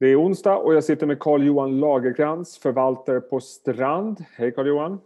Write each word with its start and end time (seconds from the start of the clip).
Det 0.00 0.06
är 0.06 0.22
onsdag 0.22 0.56
och 0.56 0.74
jag 0.74 0.84
sitter 0.84 1.06
med 1.06 1.18
Carl-Johan 1.18 1.80
Lagerkrans, 1.80 2.58
förvaltare 2.58 3.20
på 3.20 3.40
Strand. 3.40 4.24
Hej 4.32 4.52
Carl-Johan! 4.52 5.00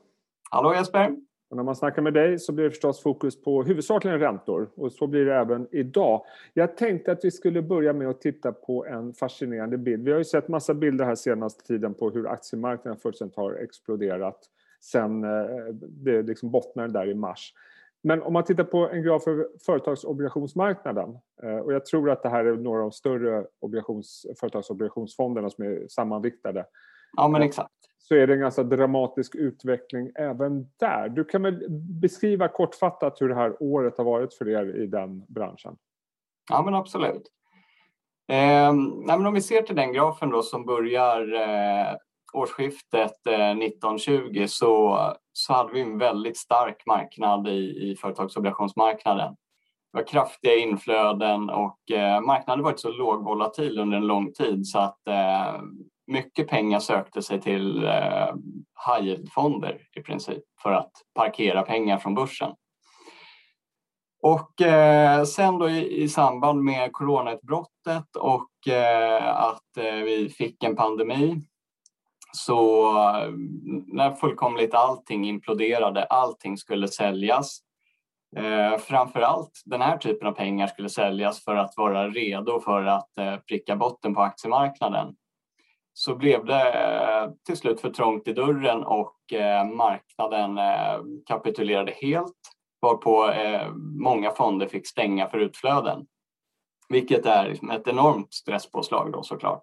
Hallå 0.51 0.75
Jesper! 0.75 1.17
Och 1.51 1.57
när 1.57 1.65
man 1.65 1.77
snackar 1.77 2.03
med 2.03 2.15
dig 2.15 2.39
så 2.39 2.53
blir 2.53 2.65
det 2.65 2.71
förstås 2.71 3.03
fokus 3.03 3.43
på 3.43 3.63
huvudsakligen 3.63 4.19
räntor 4.19 4.71
och 4.75 4.93
så 4.93 5.07
blir 5.07 5.25
det 5.25 5.35
även 5.35 5.69
idag. 5.71 6.25
Jag 6.55 6.77
tänkte 6.77 7.13
att 7.13 7.25
vi 7.25 7.31
skulle 7.31 7.63
börja 7.63 7.93
med 7.93 8.09
att 8.09 8.21
titta 8.21 8.53
på 8.53 8.87
en 8.87 9.13
fascinerande 9.13 9.79
bild. 9.79 10.05
Vi 10.05 10.11
har 10.11 10.19
ju 10.19 10.25
sett 10.25 10.49
massa 10.49 10.75
bilder 10.75 11.05
här 11.05 11.15
senaste 11.15 11.65
tiden 11.65 11.95
på 11.95 12.11
hur 12.11 12.29
aktiemarknaden 12.29 13.01
fullständigt 13.01 13.37
har 13.37 13.55
exploderat 13.55 14.39
sen 14.81 15.25
eh, 15.25 15.75
det 15.81 16.23
liksom 16.23 16.51
bottnade 16.51 16.93
där 16.93 17.09
i 17.09 17.15
mars. 17.15 17.55
Men 18.03 18.23
om 18.23 18.33
man 18.33 18.45
tittar 18.45 18.65
på 18.65 18.89
en 18.89 19.03
graf 19.03 19.23
för 19.23 19.49
företagsobligationsmarknaden 19.67 21.19
eh, 21.43 21.57
och 21.57 21.73
jag 21.73 21.87
tror 21.87 22.11
att 22.11 22.23
det 22.23 22.29
här 22.29 22.45
är 22.45 22.57
några 22.57 22.79
av 22.79 22.85
de 22.85 22.93
större 22.93 23.47
obligations, 23.61 24.27
företagsobligationsfonderna 24.41 25.51
som 25.51 25.65
är 25.65 25.89
sammanviktade. 25.89 26.67
Ja, 27.17 27.29
men 27.29 27.43
exakt. 27.43 27.71
Så 27.99 28.15
är 28.15 28.27
det 28.27 28.33
en 28.33 28.41
ganska 28.41 28.63
dramatisk 28.63 29.35
utveckling 29.35 30.11
även 30.15 30.71
där. 30.77 31.09
Du 31.09 31.25
kan 31.25 31.43
väl 31.43 31.67
beskriva 32.03 32.49
kortfattat 32.49 33.21
hur 33.21 33.29
det 33.29 33.35
här 33.35 33.63
året 33.63 33.99
har 33.99 34.05
varit 34.05 34.35
för 34.35 34.49
er 34.49 34.77
i 34.77 34.87
den 34.87 35.25
branschen? 35.29 35.77
Ja, 36.51 36.63
men 36.63 36.75
absolut. 36.75 37.23
Eh, 38.29 38.73
nej, 39.07 39.19
men 39.19 39.27
om 39.27 39.35
vi 39.35 39.41
ser 39.41 39.63
till 39.63 39.77
den 39.77 39.93
grafen 39.93 40.31
då 40.31 40.43
som 40.43 40.67
börjar 40.67 41.35
eh, 41.35 41.97
årsskiftet 42.33 43.27
eh, 43.27 43.51
1920 43.51 44.45
så, 44.49 44.99
så 45.33 45.53
hade 45.53 45.73
vi 45.73 45.81
en 45.81 45.99
väldigt 45.99 46.37
stark 46.37 46.87
marknad 46.87 47.49
i, 47.49 47.91
i 47.91 47.97
företagsobligationsmarknaden. 47.97 49.37
Det 49.93 49.99
var 49.99 50.07
kraftiga 50.07 50.57
inflöden 50.57 51.51
och 51.51 51.91
eh, 51.91 52.21
marknaden 52.21 52.65
varit 52.65 52.81
så 52.81 52.91
lågvolatil 52.91 53.79
under 53.79 53.97
en 53.97 54.07
lång 54.07 54.33
tid 54.33 54.67
så 54.67 54.79
att 54.79 55.09
eh, 55.09 55.63
mycket 56.07 56.49
pengar 56.49 56.79
sökte 56.79 57.23
sig 57.23 57.41
till 57.41 57.85
eh, 57.85 58.35
high 58.87 59.07
yield-fonder 59.07 59.79
i 59.97 60.01
princip 60.03 60.43
för 60.63 60.73
att 60.73 60.93
parkera 61.15 61.63
pengar 61.63 61.99
från 61.99 62.15
börsen. 62.15 62.55
Och 64.23 64.61
eh, 64.61 65.25
sen 65.25 65.59
då 65.59 65.69
i, 65.69 66.03
i, 66.03 66.09
samband 66.09 66.65
med 66.65 66.93
coronautbrottet 66.93 68.17
och 68.17 68.73
eh, 68.73 69.37
att 69.39 69.77
eh, 69.77 69.95
vi 69.95 70.29
fick 70.29 70.65
en 70.65 70.77
pandemi 70.77 71.41
så 72.33 72.89
eh, 72.99 73.31
när 73.87 74.13
fullkomligt 74.13 74.75
allting 74.75 75.29
imploderade, 75.29 76.05
allting 76.05 76.57
skulle 76.57 76.89
säljas. 76.89 77.59
Eh, 78.37 78.79
framför 78.79 79.21
allt 79.21 79.63
den 79.65 79.81
här 79.81 79.97
typen 79.97 80.29
av 80.29 80.33
pengar 80.33 80.67
skulle 80.67 80.89
säljas 80.89 81.45
för 81.45 81.57
att 81.57 81.75
vara 81.77 82.09
redo 82.09 82.61
för 82.61 82.85
att 82.85 83.19
eh, 83.19 83.37
pricka 83.37 83.77
botten 83.77 84.15
på 84.15 84.21
aktiemarknaden. 84.21 85.15
Så 85.93 86.15
blev 86.15 86.45
det 86.45 86.73
eh, 86.73 87.31
till 87.47 87.57
slut 87.57 87.81
för 87.81 87.91
trångt 87.91 88.29
i 88.29 88.33
dörren 88.33 88.85
och 88.85 89.33
eh, 89.33 89.65
marknaden 89.65 90.59
eh, 90.59 91.01
kapitulerade 91.27 91.93
helt 91.93 92.37
varpå 92.83 93.31
eh, 93.31 93.73
många 94.01 94.31
fonder 94.31 94.67
fick 94.67 94.87
stänga 94.87 95.29
för 95.29 95.39
utflöden. 95.39 96.07
Vilket 96.89 97.27
är 97.27 97.73
ett 97.73 97.89
enormt 97.89 98.35
stresspåslag 98.35 99.13
då 99.13 99.23
såklart. 99.23 99.63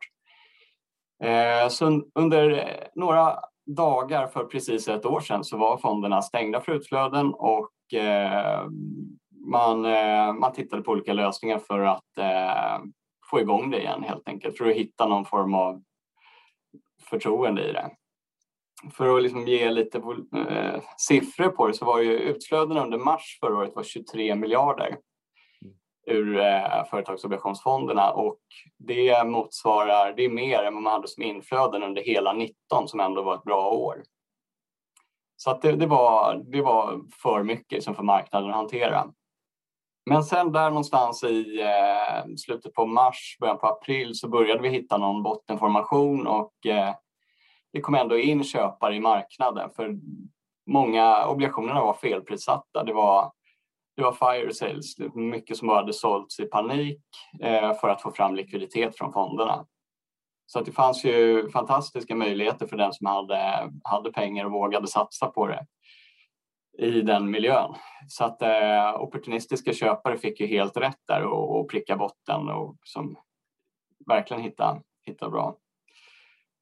Eh, 1.23 1.69
så 1.69 2.01
under 2.15 2.49
eh, 2.49 2.87
några 2.95 3.39
dagar 3.65 4.27
för 4.27 4.43
precis 4.45 4.87
ett 4.87 5.05
år 5.05 5.19
sedan 5.19 5.43
så 5.43 5.57
var 5.57 5.77
fonderna 5.77 6.21
stängda 6.21 6.61
för 6.61 6.71
utflöden 6.71 7.33
och 7.33 7.93
eh, 7.93 8.65
man, 9.45 9.81
man 10.39 10.53
tittade 10.53 10.81
på 10.81 10.91
olika 10.91 11.13
lösningar 11.13 11.59
för 11.59 11.79
att 11.79 12.03
få 13.29 13.39
igång 13.39 13.71
det 13.71 13.79
igen 13.79 14.03
helt 14.03 14.27
enkelt, 14.27 14.57
för 14.57 14.65
att 14.65 14.75
hitta 14.75 15.07
någon 15.07 15.25
form 15.25 15.53
av 15.53 15.83
förtroende 17.09 17.69
i 17.69 17.71
det. 17.71 17.89
För 18.93 19.17
att 19.17 19.23
liksom 19.23 19.47
ge 19.47 19.69
lite 19.69 20.01
siffror 20.97 21.47
på 21.49 21.67
det 21.67 21.73
så 21.73 21.85
var 21.85 21.99
ju 21.99 22.11
utflödena 22.11 22.83
under 22.83 22.97
mars 22.97 23.37
förra 23.41 23.57
året 23.57 23.75
var 23.75 23.83
23 23.83 24.35
miljarder 24.35 24.97
ur 26.07 26.39
eh, 26.39 26.83
företagsobligationsfonderna 26.89 28.11
och 28.11 28.39
det 28.77 29.27
motsvarar, 29.27 30.13
det 30.13 30.25
är 30.25 30.29
mer 30.29 30.63
än 30.63 30.73
vad 30.73 30.83
man 30.83 30.93
hade 30.93 31.07
som 31.07 31.23
inflöden 31.23 31.83
under 31.83 32.01
hela 32.01 32.33
19 32.33 32.87
som 32.87 32.99
ändå 32.99 33.21
var 33.21 33.35
ett 33.35 33.43
bra 33.43 33.69
år. 33.69 34.03
Så 35.35 35.51
att 35.51 35.61
det, 35.61 35.71
det, 35.71 35.87
var, 35.87 36.35
det 36.35 36.61
var 36.61 37.01
för 37.21 37.43
mycket 37.43 37.83
som 37.83 37.95
för 37.95 38.03
marknaden 38.03 38.49
att 38.49 38.55
hantera. 38.55 39.07
Men 40.05 40.23
sen 40.23 40.51
där 40.51 40.69
någonstans 40.69 41.23
i 41.23 41.61
eh, 41.61 42.35
slutet 42.37 42.73
på 42.73 42.85
mars, 42.85 43.37
början 43.39 43.57
på 43.57 43.67
april 43.67 44.15
så 44.15 44.29
började 44.29 44.61
vi 44.61 44.69
hitta 44.69 44.97
någon 44.97 45.23
bottenformation 45.23 46.27
och 46.27 46.65
eh, 46.65 46.95
det 47.73 47.81
kom 47.81 47.95
ändå 47.95 48.17
in 48.17 48.43
köpare 48.43 48.95
i 48.95 48.99
marknaden 48.99 49.69
för 49.75 49.97
många 50.67 51.27
obligationerna 51.27 51.81
var 51.81 51.93
felprissatta. 51.93 52.83
Det 52.83 52.93
var 52.93 53.31
det 53.99 54.05
var 54.05 54.33
fire 54.33 54.53
sales, 54.53 54.97
mycket 55.13 55.57
som 55.57 55.67
bara 55.67 55.79
hade 55.79 55.93
sålts 55.93 56.39
i 56.39 56.45
panik 56.45 57.01
eh, 57.41 57.73
för 57.73 57.89
att 57.89 58.01
få 58.01 58.11
fram 58.11 58.35
likviditet 58.35 58.97
från 58.97 59.13
fonderna. 59.13 59.65
Så 60.45 60.59
att 60.59 60.65
det 60.65 60.71
fanns 60.71 61.05
ju 61.05 61.49
fantastiska 61.49 62.15
möjligheter 62.15 62.67
för 62.67 62.77
den 62.77 62.93
som 62.93 63.07
hade, 63.07 63.71
hade 63.83 64.11
pengar 64.11 64.45
och 64.45 64.51
vågade 64.51 64.87
satsa 64.87 65.27
på 65.27 65.47
det 65.47 65.65
i 66.77 67.01
den 67.01 67.31
miljön. 67.31 67.75
Så 68.07 68.23
att 68.25 68.41
eh, 68.41 69.01
opportunistiska 69.01 69.73
köpare 69.73 70.17
fick 70.17 70.39
ju 70.39 70.47
helt 70.47 70.77
rätt 70.77 70.99
där 71.07 71.23
och, 71.23 71.59
och 71.59 71.69
pricka 71.69 71.97
botten 71.97 72.49
och 72.49 72.75
som 72.83 73.17
verkligen 74.07 74.43
hitta, 74.43 74.81
hitta 75.05 75.29
bra. 75.29 75.57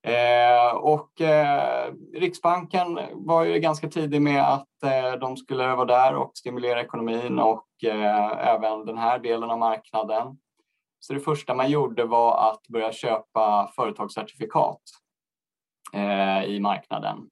Eh, 0.08 0.76
och 0.76 1.22
eh, 1.22 1.94
Riksbanken 2.14 3.00
var 3.14 3.44
ju 3.44 3.60
ganska 3.60 3.90
tidig 3.90 4.22
med 4.22 4.54
att 4.54 4.84
eh, 4.84 5.20
de 5.20 5.38
skulle 5.38 5.76
vara 5.76 5.86
där 5.86 6.16
och 6.16 6.32
stimulera 6.38 6.82
ekonomin 6.82 7.40
och 7.40 7.68
eh, 7.84 8.48
även 8.48 8.86
den 8.86 8.98
här 8.98 9.20
delen 9.20 9.50
av 9.50 9.60
marknaden. 9.60 10.38
Så 11.00 11.14
det 11.14 11.20
första 11.20 11.54
man 11.54 11.70
gjorde 11.70 12.06
var 12.06 12.52
att 12.52 12.68
börja 12.68 12.92
köpa 12.92 13.72
företagscertifikat 13.76 14.82
eh, 15.94 16.44
i 16.44 16.60
marknaden. 16.60 17.30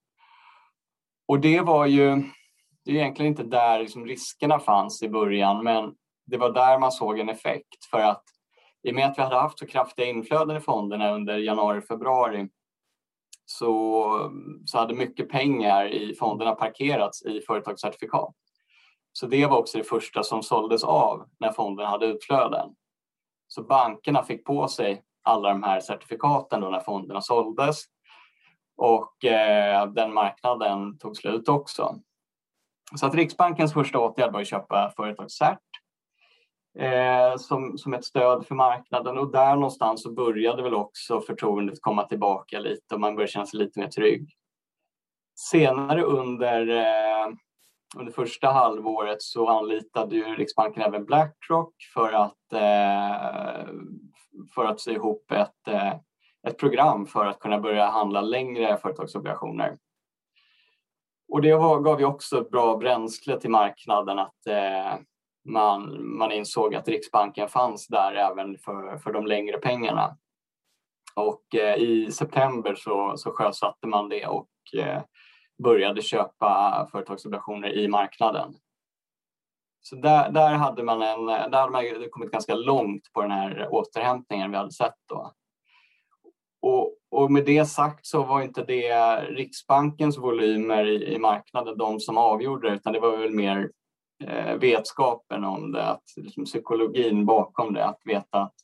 Och 1.28 1.40
det 1.40 1.62
var 1.62 1.86
ju 1.86 2.24
det 2.86 2.92
är 2.92 2.96
egentligen 2.96 3.32
inte 3.32 3.44
där 3.44 3.80
liksom 3.80 4.06
riskerna 4.06 4.60
fanns 4.60 5.04
i 5.04 5.10
början, 5.10 5.64
men 5.64 5.94
det 6.26 6.38
var 6.38 6.52
där 6.52 6.80
man 6.80 6.92
såg 6.92 7.20
en 7.20 7.30
effekt 7.30 7.86
för 7.92 8.00
att 8.00 8.24
i 8.84 8.92
och 8.92 8.96
med 8.96 9.06
att 9.06 9.18
vi 9.18 9.22
hade 9.22 9.36
haft 9.36 9.60
så 9.60 9.68
kraftiga 9.68 10.06
inflöden 10.06 10.58
i 10.58 10.60
fonderna 10.60 11.12
under 11.12 11.38
januari, 11.38 11.82
februari 11.82 12.50
så, 13.46 14.32
så 14.66 14.78
hade 14.78 14.94
mycket 14.94 15.30
pengar 15.30 15.86
i 15.86 16.16
fonderna 16.16 16.56
parkerats 16.56 17.26
i 17.26 17.42
företagscertifikat. 17.42 18.36
Så 19.14 19.28
det 19.28 19.46
var 19.46 19.58
också 19.58 19.78
det 19.78 19.84
första 19.84 20.24
som 20.24 20.44
såldes 20.44 20.84
av 20.84 21.30
när 21.40 21.52
fonderna 21.52 21.90
hade 21.90 22.06
utflöden. 22.06 22.70
Så 23.48 23.64
bankerna 23.64 24.24
fick 24.24 24.46
på 24.46 24.68
sig 24.68 25.04
alla 25.24 25.50
de 25.50 25.64
här 25.64 25.80
certifikaten 25.80 26.62
då 26.62 26.70
när 26.70 26.80
fonderna 26.80 27.22
såldes 27.22 27.84
och 28.78 29.26
eh, 29.26 29.88
den 29.88 30.14
marknaden 30.14 30.98
tog 30.98 31.18
slut 31.18 31.50
också. 31.50 32.00
Så 32.96 33.06
att 33.06 33.16
Riksbankens 33.16 33.74
första 33.74 34.00
åtgärd 34.00 34.34
var 34.34 34.42
att 34.42 34.48
köpa 34.48 34.94
företagscert 34.96 35.60
eh, 36.80 37.38
som, 37.38 37.78
som 37.78 37.94
ett 37.94 38.06
stöd 38.06 38.46
för 38.46 38.56
marknaden 38.56 39.18
och 39.18 39.32
där 39.32 39.56
någonstans 39.56 40.04
så 40.04 40.12
började 40.12 40.64
väl 40.64 40.74
också 40.74 41.22
förtroendet 41.22 41.82
komma 41.82 42.04
tillbaka 42.04 42.60
lite 42.60 42.96
och 42.96 43.02
man 43.02 43.16
började 43.16 43.32
känna 43.32 43.46
sig 43.46 43.60
lite 43.60 43.80
mer 43.80 43.88
trygg. 43.88 44.30
Senare 45.36 46.02
under, 46.02 46.68
eh, 46.68 47.34
under 47.98 48.12
första 48.12 48.48
halvåret 48.48 49.22
så 49.22 49.48
anlitade 49.48 50.16
ju 50.16 50.24
Riksbanken 50.24 50.84
även 50.84 51.06
Blackrock 51.06 51.74
för 51.94 52.14
att, 52.14 52.54
eh, 52.54 53.68
för 54.56 54.66
att 54.66 54.80
sy 54.80 54.92
ihop 54.92 55.32
ett, 55.32 55.68
eh, 55.68 55.94
ett 56.48 56.58
program 56.58 57.06
för 57.06 57.26
att 57.26 57.40
kunna 57.40 57.60
börja 57.60 57.86
handla 57.86 58.22
längre 58.22 58.78
företagsobligationer. 58.78 59.78
Och 61.28 61.42
det 61.42 61.56
var, 61.56 61.80
gav 61.80 62.00
ju 62.00 62.06
också 62.06 62.42
ett 62.42 62.50
bra 62.50 62.78
bränsle 62.78 63.40
till 63.40 63.50
marknaden 63.50 64.20
att 64.20 64.48
eh, 64.48 64.96
man, 65.46 66.08
man 66.18 66.32
insåg 66.32 66.76
att 66.76 66.88
Riksbanken 66.88 67.50
fanns 67.50 67.88
där 67.88 68.16
även 68.16 68.58
för, 68.58 68.98
för 68.98 69.14
de 69.14 69.26
längre 69.26 69.58
pengarna. 69.58 70.18
Och 71.16 71.56
eh, 71.56 71.76
i 71.76 72.12
september 72.12 72.76
så, 72.76 73.14
så 73.18 73.32
sjösatte 73.32 73.88
man 73.88 74.10
det 74.10 74.28
och 74.28 74.50
eh, 74.78 75.02
började 75.64 76.02
köpa 76.02 76.88
företagsobligationer 76.92 77.78
i 77.78 77.88
marknaden. 77.88 78.56
Så 79.82 79.96
där, 79.96 80.32
där 80.32 80.54
hade 80.54 80.84
man 80.84 81.02
en, 81.02 81.26
där 81.26 81.60
hade 81.60 81.72
man 81.72 82.10
kommit 82.12 82.32
ganska 82.32 82.56
långt 82.56 83.14
på 83.14 83.22
den 83.22 83.32
här 83.32 83.68
återhämtningen 83.72 84.52
vi 84.52 84.58
hade 84.58 84.72
sett 84.72 84.96
då. 85.10 85.32
Och, 86.62 86.98
och 87.12 87.32
med 87.32 87.46
det 87.46 87.66
sagt 87.66 88.06
så 88.06 88.24
var 88.24 88.42
inte 88.42 88.64
det 88.64 89.22
Riksbankens 89.22 90.18
volymer 90.18 90.86
i, 90.86 91.14
i 91.14 91.20
marknaden 91.20 91.78
de 91.78 92.00
som 92.00 92.18
avgjorde 92.18 92.70
utan 92.70 92.94
det 92.94 93.00
var 93.00 93.18
väl 93.18 93.34
mer 93.34 93.72
eh, 94.24 94.56
vetskapen 94.56 95.44
om 95.44 95.72
det, 95.72 95.86
att 95.86 96.04
liksom, 96.16 96.46
psykologin 96.46 97.26
bakom 97.26 97.74
det, 97.74 97.86
att 97.86 98.02
veta 98.06 98.42
att 98.42 98.56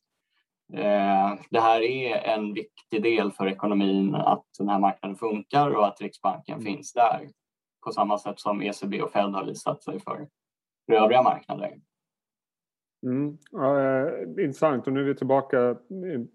Eh, 0.74 1.34
det 1.50 1.60
här 1.60 1.82
är 1.82 2.18
en 2.18 2.54
viktig 2.54 3.04
del 3.04 3.32
för 3.32 3.48
ekonomin 3.48 4.16
att 4.16 4.46
den 4.58 4.70
här 4.70 4.80
marknaden 4.80 5.18
funkar 5.18 5.70
och 5.70 5.88
att 5.88 6.02
Riksbanken 6.02 6.60
mm. 6.60 6.66
finns 6.66 6.94
där 6.94 7.30
på 7.86 7.92
samma 7.92 8.18
sätt 8.18 8.40
som 8.40 8.62
ECB 8.62 9.02
och 9.02 9.12
Fed 9.12 9.34
har 9.34 9.46
visat 9.46 9.84
sig 9.84 10.00
för, 10.00 10.28
för 10.86 10.94
övriga 10.94 11.22
marknader. 11.22 11.78
Mm. 13.04 13.38
Ja, 13.52 13.80
eh, 13.80 14.22
intressant 14.28 14.88
och 14.88 14.94
nu 14.94 15.00
är 15.00 15.04
vi 15.04 15.16
tillbaka 15.16 15.76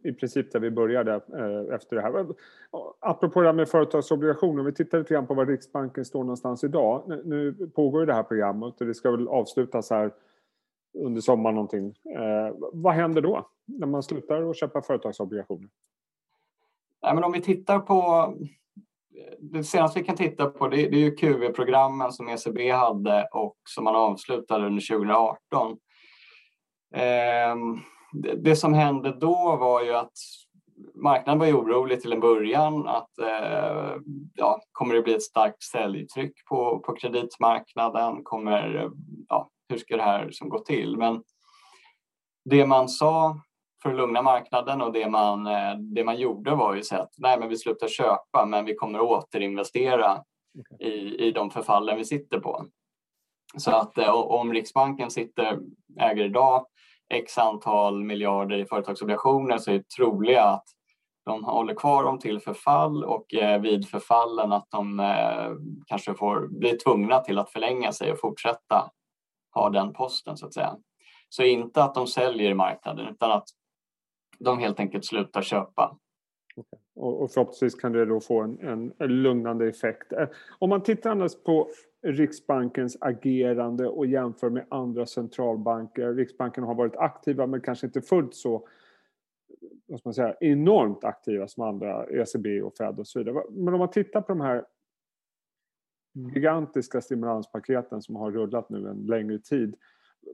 i, 0.03 0.09
i 0.09 0.13
princip 0.13 0.53
där 0.53 0.61
vi 0.61 0.71
började 0.71 1.15
eh, 1.15 1.75
efter 1.75 1.97
det 1.97 2.03
här. 2.03 2.27
Apropå 3.01 3.41
det 3.41 3.49
här 3.49 3.55
med 3.55 3.69
företagsobligationer, 3.69 4.61
om 4.61 4.67
vi 4.67 4.75
tittar 4.75 4.99
lite 4.99 5.15
grann 5.15 5.27
på 5.27 5.35
var 5.35 5.47
Riksbanken 5.47 6.05
står 6.05 6.21
någonstans 6.21 6.65
idag. 6.65 7.05
Nu, 7.07 7.23
nu 7.25 7.67
pågår 7.75 8.01
ju 8.01 8.07
det 8.07 8.15
här 8.15 8.23
programmet 8.23 8.81
och 8.81 8.87
det 8.87 8.95
ska 8.95 9.11
väl 9.11 9.29
avslutas 9.29 9.91
här 9.91 10.13
under 10.99 11.21
sommaren 11.21 11.55
någonting. 11.55 11.87
Eh, 11.87 12.55
vad 12.73 12.93
händer 12.93 13.23
då 13.23 13.49
när 13.67 13.87
man 13.87 14.03
slutar 14.03 14.51
att 14.51 14.57
köpa 14.57 14.83
företagsobligationer? 14.83 15.69
Ja, 17.01 17.15
men 17.15 17.25
om 17.25 17.33
vi 17.33 17.41
tittar 17.41 17.79
på 17.79 18.35
det 19.39 19.65
senaste 19.65 20.01
vi 20.01 20.07
kan 20.07 20.17
titta 20.17 20.47
på 20.47 20.69
det, 20.69 20.77
det 20.77 20.97
är 20.97 21.01
ju 21.01 21.17
QE-programmen 21.17 22.13
som 22.13 22.29
ECB 22.29 22.71
hade 22.71 23.29
och 23.33 23.57
som 23.69 23.85
man 23.85 23.97
avslutade 23.97 24.67
under 24.67 24.97
2018. 24.97 25.79
Eh, 26.95 27.57
det, 28.37 28.57
som 28.57 28.75
hände 28.75 29.13
då 29.13 29.57
var 29.57 29.83
ju 29.83 29.93
att 29.95 30.13
marknaden 30.95 31.39
var 31.39 31.47
ju 31.47 31.55
orolig 31.55 32.01
till 32.01 32.13
en 32.13 32.21
början 32.21 32.89
att 32.89 33.19
eh, 33.19 33.97
ja, 34.35 34.61
kommer 34.73 34.95
det 34.95 35.03
bli 35.03 35.15
ett 35.15 35.23
starkt 35.23 35.63
säljtryck 35.63 36.45
på, 36.49 36.79
på 36.79 36.95
kreditmarknaden? 36.97 38.25
Kommer, 38.25 38.91
ja, 39.29 39.51
hur 39.69 39.79
ska 39.79 39.97
det 39.97 40.03
här 40.03 40.31
som 40.31 40.49
gå 40.49 40.59
till? 40.59 40.97
Men 40.97 41.23
det 42.45 42.67
man 42.67 42.89
sa 42.89 43.41
för 43.83 43.91
att 43.91 43.97
lugna 43.97 44.23
marknaden 44.23 44.83
och 44.83 44.93
det 44.93 45.09
man, 45.09 45.47
eh, 45.47 45.75
det 45.79 46.05
man 46.05 46.17
gjorde 46.17 46.55
var 46.55 46.75
ju 46.75 46.83
att 46.97 47.15
nej, 47.19 47.39
men 47.39 47.49
vi 47.49 47.57
slutar 47.57 47.89
köpa 47.89 48.47
men 48.47 48.65
vi 48.65 48.75
kommer 48.75 49.01
återinvestera 49.01 50.23
okay. 50.59 50.89
i, 50.89 51.27
i 51.27 51.33
de 51.33 51.51
förfallen 51.51 51.97
vi 51.97 52.05
sitter 52.05 52.41
på. 52.41 52.67
Så 53.57 53.71
att 53.71 53.99
eh, 53.99 54.11
om 54.15 54.53
Riksbanken 54.53 55.11
sitter, 55.11 55.59
äger 56.01 56.25
idag 56.25 56.67
x 57.15 57.39
antal 57.39 58.05
miljarder 58.05 58.57
i 58.57 58.65
företagsobligationer 58.67 59.59
så 59.59 59.71
är 59.71 59.75
det 59.75 59.89
troliga 59.89 60.45
att 60.45 60.65
de 61.25 61.45
håller 61.45 61.75
kvar 61.75 62.05
dem 62.05 62.19
till 62.19 62.41
förfall 62.41 63.05
och 63.05 63.35
eh, 63.35 63.61
vid 63.61 63.89
förfallen 63.89 64.53
att 64.53 64.71
de 64.71 65.01
eh, 65.01 65.51
kanske 65.87 66.15
får 66.15 66.49
bli 66.49 66.73
tvungna 66.73 67.21
till 67.21 67.39
att 67.39 67.51
förlänga 67.51 67.93
sig 67.93 68.13
och 68.13 68.21
fortsätta 68.21 68.91
ha 69.55 69.71
den 69.71 69.93
posten 69.93 70.37
så 70.37 70.47
att 70.47 70.55
säga. 70.55 70.77
Så 71.29 71.43
inte 71.43 71.85
att 71.85 71.95
de 71.95 72.07
säljer 72.07 72.51
i 72.51 72.55
marknaden 72.55 73.09
utan 73.09 73.31
att 73.31 73.49
de 74.39 74.59
helt 74.59 74.81
enkelt 74.81 75.05
slutar 75.05 75.43
köpa. 75.43 75.97
Och, 76.97 77.31
förhoppningsvis 77.33 77.75
kan 77.75 77.93
det 77.93 78.05
då 78.05 78.21
få 78.21 78.41
en, 78.41 78.59
en, 78.61 78.93
en 78.99 79.23
lugnande 79.23 79.69
effekt. 79.69 80.13
Eh, 80.13 80.29
om 80.59 80.71
man 80.71 80.83
tittar 80.83 81.11
annars 81.11 81.43
på 81.43 81.69
Riksbankens 82.03 82.97
agerande 83.01 83.89
och 83.89 84.07
jämför 84.07 84.51
med 84.51 84.67
andra 84.69 85.07
centralbanker. 85.07 86.15
Riksbanken 86.15 86.65
har 86.65 86.75
varit 86.75 86.97
aktiva 86.97 87.47
men 87.47 87.61
kanske 87.61 87.87
inte 87.87 88.03
fullt 88.03 88.35
så 88.35 88.69
vad 89.87 90.01
ska 90.01 90.09
man 90.09 90.15
säga, 90.15 90.35
enormt 90.41 91.05
aktiva 91.05 91.49
som 91.49 91.63
andra, 91.63 92.07
ECB 92.07 92.63
och 92.63 92.77
Fed 92.77 92.99
och 92.99 93.07
så 93.07 93.19
vidare. 93.19 93.43
Men 93.51 93.75
om 93.75 93.79
man 93.79 93.91
tittar 93.91 94.21
på 94.21 94.29
de 94.29 94.41
här 94.41 94.65
gigantiska 96.35 97.01
stimulanspaketen 97.01 98.03
som 98.03 98.17
har 98.17 98.31
rullat 98.31 98.71
nu 98.71 98.89
en 98.89 99.07
längre 99.07 99.39
tid 99.39 99.77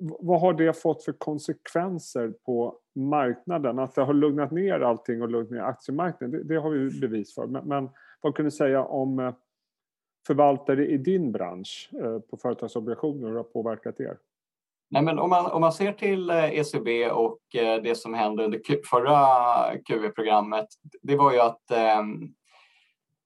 vad 0.01 0.41
har 0.41 0.53
det 0.53 0.83
fått 0.83 1.05
för 1.05 1.13
konsekvenser 1.13 2.33
på 2.47 2.79
marknaden? 2.95 3.79
Att 3.79 3.95
det 3.95 4.03
har 4.03 4.15
lugnat 4.15 4.51
ner 4.51 4.81
allting 4.81 5.23
och 5.23 5.29
lugnat 5.29 5.51
ner 5.51 5.61
aktiemarknaden, 5.61 6.31
det, 6.31 6.55
det 6.55 6.61
har 6.61 6.71
vi 6.71 7.01
bevis 7.01 7.35
för. 7.35 7.47
Men, 7.47 7.69
men 7.69 7.91
vad 8.21 8.37
kan 8.37 8.45
du 8.45 8.51
säga 8.51 8.85
om 8.85 9.19
eh, 9.19 9.35
förvaltare 10.27 10.87
i 10.87 10.97
din 10.97 11.33
bransch 11.33 11.91
eh, 11.93 12.19
på 12.19 12.37
företagsobligationer, 12.37 13.27
hur 13.27 13.33
det 13.33 13.39
har 13.39 13.45
påverkat 13.45 14.01
er? 14.01 14.19
Nej, 14.91 15.03
men 15.03 15.19
om, 15.19 15.31
man, 15.31 15.47
om 15.47 15.61
man 15.61 15.73
ser 15.73 15.93
till 15.93 16.31
eh, 16.31 16.59
ECB 16.59 17.11
och 17.11 17.39
det 17.83 17.99
som 17.99 18.15
hände 18.15 18.45
under 18.45 18.61
förra 18.91 19.17
QE-programmet, 19.79 20.67
det 21.03 21.17
var 21.17 21.33
ju 21.33 21.41
att 21.41 21.71
eh, 21.71 22.03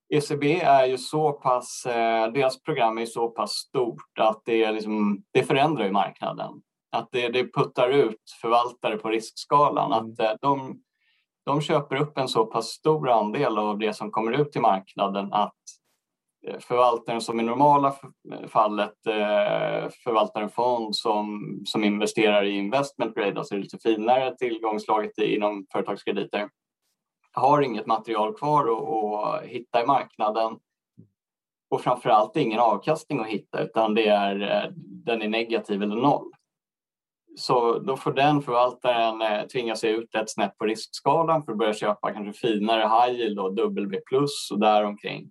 ECB 0.09 0.61
är 0.61 0.87
ju 0.87 0.99
så 0.99 1.33
pass, 1.33 1.87
eh, 1.87 2.33
deras 2.33 2.63
program 2.63 2.99
är 2.99 3.07
så 3.07 3.29
pass 3.29 3.53
stort 3.53 4.19
att 4.19 4.43
det, 4.45 4.73
liksom, 4.73 5.23
det 5.33 5.43
förändrar 5.43 5.91
marknaden. 5.91 6.53
Att 6.93 7.09
det, 7.13 7.29
det 7.29 7.53
puttar 7.53 7.89
ut 7.89 8.23
förvaltare 8.41 8.97
på 8.97 9.09
riskskalan. 9.09 9.93
Mm. 9.93 10.13
Att 10.13 10.21
eh, 10.21 10.33
de, 10.41 10.81
de 11.47 11.61
köper 11.61 11.97
upp 11.97 12.19
en 12.19 12.29
så 12.29 12.47
pass 12.47 12.67
stor 12.67 13.11
andel 13.11 13.59
av 13.59 13.79
det 13.79 13.93
som 13.93 14.11
kommer 14.11 14.33
ut 14.33 14.57
i 14.57 14.61
marknaden 14.61 15.33
att 15.33 15.55
eh, 16.47 16.59
förvaltaren 16.59 17.21
som 17.21 17.41
i 17.41 17.43
normala 17.43 17.95
fallet 18.49 18.95
förvaltar 20.05 20.43
en 20.43 20.51
fond 20.51 20.97
som, 20.97 21.41
som 21.65 21.85
investerar 21.85 22.45
i 22.45 22.51
investment 22.51 23.15
grade, 23.15 23.39
alltså 23.39 23.57
lite 23.57 23.79
finare 23.79 24.37
tillgångslaget 24.37 25.19
inom 25.19 25.67
företagskrediter, 25.73 26.49
har 27.37 27.63
inget 27.63 27.87
material 27.87 28.35
kvar 28.35 28.63
att, 28.63 29.43
att 29.43 29.45
hitta 29.45 29.83
i 29.83 29.87
marknaden 29.87 30.59
och 31.71 31.81
framförallt 31.81 32.37
ingen 32.37 32.61
avkastning 32.61 33.21
att 33.21 33.27
hitta 33.27 33.63
utan 33.63 33.95
det 33.95 34.09
är, 34.09 34.41
eh, 34.41 34.71
den 34.79 35.23
är 35.23 35.29
negativ 35.29 35.83
eller 35.83 35.97
noll. 35.97 36.31
Så 37.39 37.79
då 37.79 37.97
får 37.97 38.13
den 38.13 38.43
förvaltaren 38.43 39.23
eh, 39.23 39.47
tvinga 39.47 39.77
sig 39.77 39.91
ut 39.91 40.15
ett 40.15 40.31
snäpp 40.31 40.59
på 40.59 40.65
riskskalan 40.65 41.43
för 41.43 41.53
att 41.53 41.59
börja 41.59 41.75
köpa 41.75 42.13
kanske 42.13 42.49
finare 42.49 42.81
high 42.81 43.21
yield 43.21 43.39
och 43.39 43.55
W 43.55 44.01
plus 44.07 44.51
och 44.53 44.61
däromkring. 44.61 45.31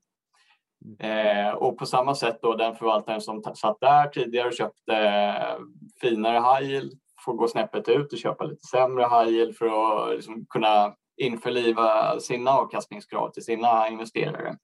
Eh, 1.00 1.50
och 1.50 1.78
på 1.78 1.86
samma 1.86 2.16
sätt 2.16 2.40
då 2.42 2.56
den 2.56 2.76
förvaltaren 2.76 3.22
som 3.22 3.44
satt 3.56 3.78
där 3.82 4.08
tidigare 4.08 4.48
och 4.48 4.54
köpte 4.54 4.96
eh, 4.96 5.58
finare 6.02 6.38
high 6.38 6.72
yield 6.72 6.94
får 7.26 7.34
gå 7.34 7.48
snäppet 7.48 7.90
ut 7.90 8.14
och 8.14 8.20
köpa 8.20 8.44
lite 8.44 8.68
sämre 8.72 9.04
high 9.04 9.30
yield 9.30 9.56
för 9.56 9.66
att 9.66 10.16
liksom 10.16 10.46
kunna 10.50 10.94
införliva 11.18 12.20
sina 12.20 12.52
avkastningskrav 12.52 13.30
till 13.30 13.44
sina 13.44 13.90
investerare. 13.90 14.58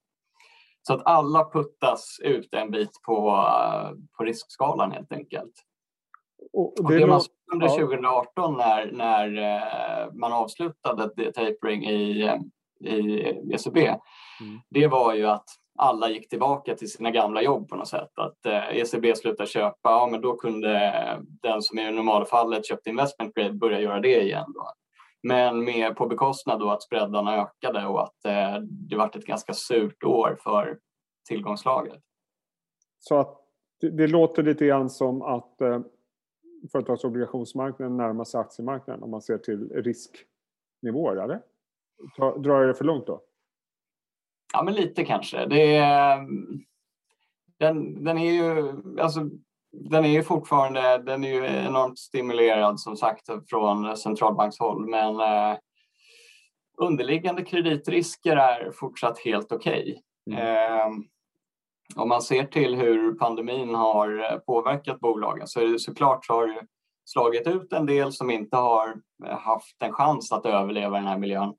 Så 0.88 0.94
att 0.94 1.02
alla 1.06 1.50
puttas 1.54 2.20
ut 2.24 2.54
en 2.54 2.72
bit 2.72 3.02
på, 3.06 3.46
på 4.18 4.24
riskskalan 4.24 4.92
helt 4.92 5.12
enkelt. 5.12 5.54
Och 6.54 6.74
det, 6.78 6.84
och 6.84 6.92
det 6.92 7.08
man 7.08 7.22
såg 7.22 7.32
under 7.54 7.68
2018 7.68 8.58
när, 8.58 8.92
när 8.92 9.38
eh, 9.38 10.14
man 10.14 10.34
avslutade 10.34 11.32
tapering 11.32 11.86
i, 11.86 12.32
i 12.80 13.22
ECB, 13.54 13.78
mm. 13.78 14.62
det 14.70 14.88
var 14.88 15.14
ju 15.14 15.26
att 15.26 15.46
alla 15.80 16.10
gick 16.10 16.30
tillbaka 16.30 16.76
till 16.76 16.92
sina 16.92 17.12
gamla 17.12 17.42
jobb 17.42 17.70
på 17.70 17.76
något 17.76 17.88
sätt. 17.88 18.12
Att 18.16 18.46
eh, 18.46 18.78
ECB 18.78 19.16
slutade 19.16 19.50
köpa, 19.50 19.90
ja 19.90 20.08
men 20.12 20.22
då 20.22 20.36
kunde 20.36 20.94
den 21.42 21.62
som 21.62 21.80
i 21.80 21.92
normalfallet 21.92 22.68
köpte 22.68 22.90
investment 22.90 23.36
grade 23.36 23.54
börja 23.54 23.80
göra 23.80 24.00
det 24.00 24.22
igen. 24.22 24.46
Då. 24.48 24.72
Men 25.24 25.64
med 25.64 25.96
på 25.96 26.08
bekostnad 26.08 26.60
då 26.60 26.70
att 26.70 26.84
spreadarna 26.84 27.42
ökade 27.42 27.86
och 27.86 28.04
att 28.04 28.26
eh, 28.26 28.62
det 28.62 28.96
varit 28.96 29.16
ett 29.16 29.26
ganska 29.26 29.54
surt 29.54 30.04
år 30.04 30.38
för 30.44 30.80
tillgångslaget. 31.30 32.04
Så 33.00 33.16
att 33.18 33.38
det, 33.82 33.90
det 33.90 34.08
låter 34.08 34.44
lite 34.44 34.66
grann 34.66 34.90
som 34.90 35.22
att 35.22 35.62
eh, 35.62 35.80
företagsobligationsmarknaden 36.72 37.98
närmar 37.98 38.24
sig 38.24 38.40
aktiemarknaden 38.40 39.04
om 39.04 39.12
man 39.12 39.22
ser 39.22 39.38
till 39.38 39.70
risknivåer, 39.70 41.16
eller? 41.16 41.42
Drar 42.40 42.60
jag 42.60 42.68
det 42.68 42.74
för 42.74 42.86
långt 42.86 43.08
då? 43.08 43.22
Ja, 44.54 44.64
men 44.64 44.74
lite 44.74 45.06
kanske. 45.06 45.46
Det 45.46 45.76
är, 45.76 46.28
den, 47.58 48.04
den 48.04 48.18
är 48.18 48.32
ju, 48.32 48.74
alltså 49.00 49.30
den 49.72 50.06
är 50.06 50.10
ju 50.10 50.24
fortfarande 50.24 50.98
den 50.98 51.24
är 51.24 51.30
ju 51.30 51.46
enormt 51.46 52.00
stimulerad 52.00 52.80
som 52.80 52.98
sagt 52.98 53.30
från 53.50 53.98
centralbankshåll 53.98 54.90
men 54.90 55.20
eh, 55.20 55.58
underliggande 56.78 57.44
kreditrisker 57.44 58.36
är 58.36 58.72
fortsatt 58.72 59.20
helt 59.20 59.52
okej. 59.52 60.02
Okay. 60.28 60.42
Mm. 60.42 60.68
Eh, 60.68 60.88
om 61.96 62.10
man 62.10 62.22
ser 62.22 62.44
till 62.44 62.76
hur 62.76 63.14
pandemin 63.14 63.76
har 63.76 64.40
påverkat 64.40 65.00
bolagen 65.00 65.48
så 65.48 65.60
är 65.60 65.68
det 65.68 65.80
såklart 65.80 66.26
så 66.26 66.34
har 66.34 66.48
det 66.48 66.62
slagit 67.06 67.48
ut 67.48 67.74
en 67.74 67.86
del 67.86 68.12
som 68.12 68.30
inte 68.30 68.58
har 68.58 69.02
haft 69.22 69.82
en 69.84 69.94
chans 69.94 70.32
att 70.32 70.46
överleva 70.46 70.98
den 70.98 71.08
här 71.08 71.18
miljön. 71.18 71.54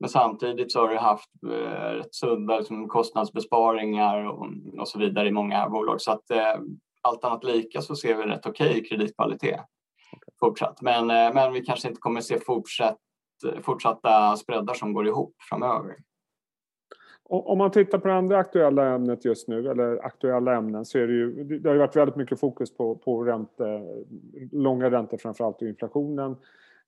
Men 0.00 0.08
samtidigt 0.08 0.72
så 0.72 0.80
har 0.80 0.88
det 0.88 0.98
haft 0.98 1.30
eh, 1.46 1.90
rätt 1.90 2.14
sunda 2.14 2.58
liksom, 2.58 2.88
kostnadsbesparingar 2.88 4.24
och, 4.24 4.46
och, 4.78 4.88
så 4.88 4.98
vidare 4.98 5.28
i 5.28 5.32
många 5.32 5.68
bolag. 5.68 6.00
Så 6.00 6.12
att 6.12 6.30
eh, 6.30 6.56
allt 7.04 7.24
annat 7.24 7.44
lika 7.44 7.80
så 7.80 7.96
ser 7.96 8.14
vi 8.14 8.22
rätt 8.22 8.46
okej 8.46 8.70
okay 8.70 8.84
kreditkvalitet 8.84 9.60
fortsatt. 10.40 10.82
Men, 10.82 11.10
eh, 11.10 11.34
men 11.34 11.52
vi 11.52 11.60
kanske 11.60 11.88
inte 11.88 12.00
kommer 12.00 12.20
se 12.20 12.38
fortsatt, 12.38 12.98
fortsatta 13.62 14.36
spreadar 14.36 14.74
som 14.74 14.92
går 14.92 15.06
ihop 15.06 15.34
framöver. 15.48 15.96
Om 17.28 17.58
man 17.58 17.70
tittar 17.70 17.98
på 17.98 18.08
det 18.08 18.14
andra 18.14 18.38
aktuella 18.38 18.94
ämnet 18.94 19.24
just 19.24 19.48
nu, 19.48 19.70
eller 19.70 20.04
aktuella 20.04 20.54
ämnen, 20.54 20.84
så 20.84 20.98
är 20.98 21.06
det 21.06 21.12
ju, 21.12 21.44
det 21.44 21.68
har 21.68 21.74
ju 21.74 21.80
varit 21.80 21.96
väldigt 21.96 22.16
mycket 22.16 22.40
fokus 22.40 22.76
på, 22.76 22.96
på 22.96 23.24
ränte, 23.24 23.82
långa 24.52 24.90
räntor 24.90 25.18
framförallt 25.18 25.62
och 25.62 25.68
inflationen. 25.68 26.36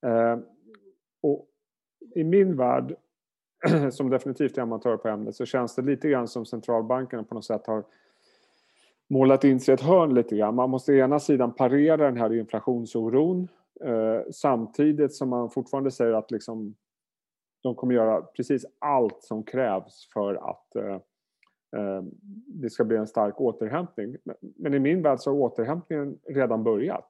Eh, 0.07 0.39
och 1.23 1.47
i 2.15 2.25
min 2.25 2.57
värld, 2.57 2.97
som 3.91 4.11
definitivt 4.11 4.59
är 4.59 4.63
amatör 4.63 4.97
på 4.97 5.09
ämnet, 5.09 5.35
så 5.35 5.45
känns 5.45 5.75
det 5.75 5.83
lite 5.83 6.09
grann 6.09 6.29
som 6.29 6.47
centralbankerna 6.47 7.25
på 7.25 7.35
något 7.35 7.45
sätt 7.45 7.67
har 7.67 7.85
målat 9.09 9.45
in 9.45 9.61
sig 9.61 9.75
ett 9.75 9.81
hörn 9.81 10.15
lite 10.15 10.37
grann. 10.37 10.55
Man 10.55 10.71
måste 10.71 10.93
å 10.93 10.95
ena 10.95 11.21
sidan 11.21 11.55
parera 11.55 11.97
den 11.97 12.17
här 12.17 12.33
inflationsoron 12.33 13.49
eh, 13.85 14.21
samtidigt 14.33 15.15
som 15.15 15.29
man 15.29 15.51
fortfarande 15.51 15.91
säger 15.91 16.13
att 16.13 16.31
liksom, 16.31 16.75
de 17.63 17.75
kommer 17.75 17.95
göra 17.95 18.23
precis 18.23 18.67
allt 18.79 19.23
som 19.23 19.45
krävs 19.45 20.09
för 20.13 20.35
att 20.35 20.77
eh, 20.77 20.95
eh 21.77 22.03
det 22.47 22.71
ska 22.71 22.85
bli 22.85 22.97
en 22.97 23.07
stark 23.07 23.41
återhämtning. 23.41 24.17
Men 24.57 24.75
i 24.75 24.79
min 24.79 25.03
värld 25.03 25.21
så 25.21 25.31
har 25.31 25.39
återhämtningen 25.39 26.19
redan 26.29 26.65
börjat. 26.65 27.09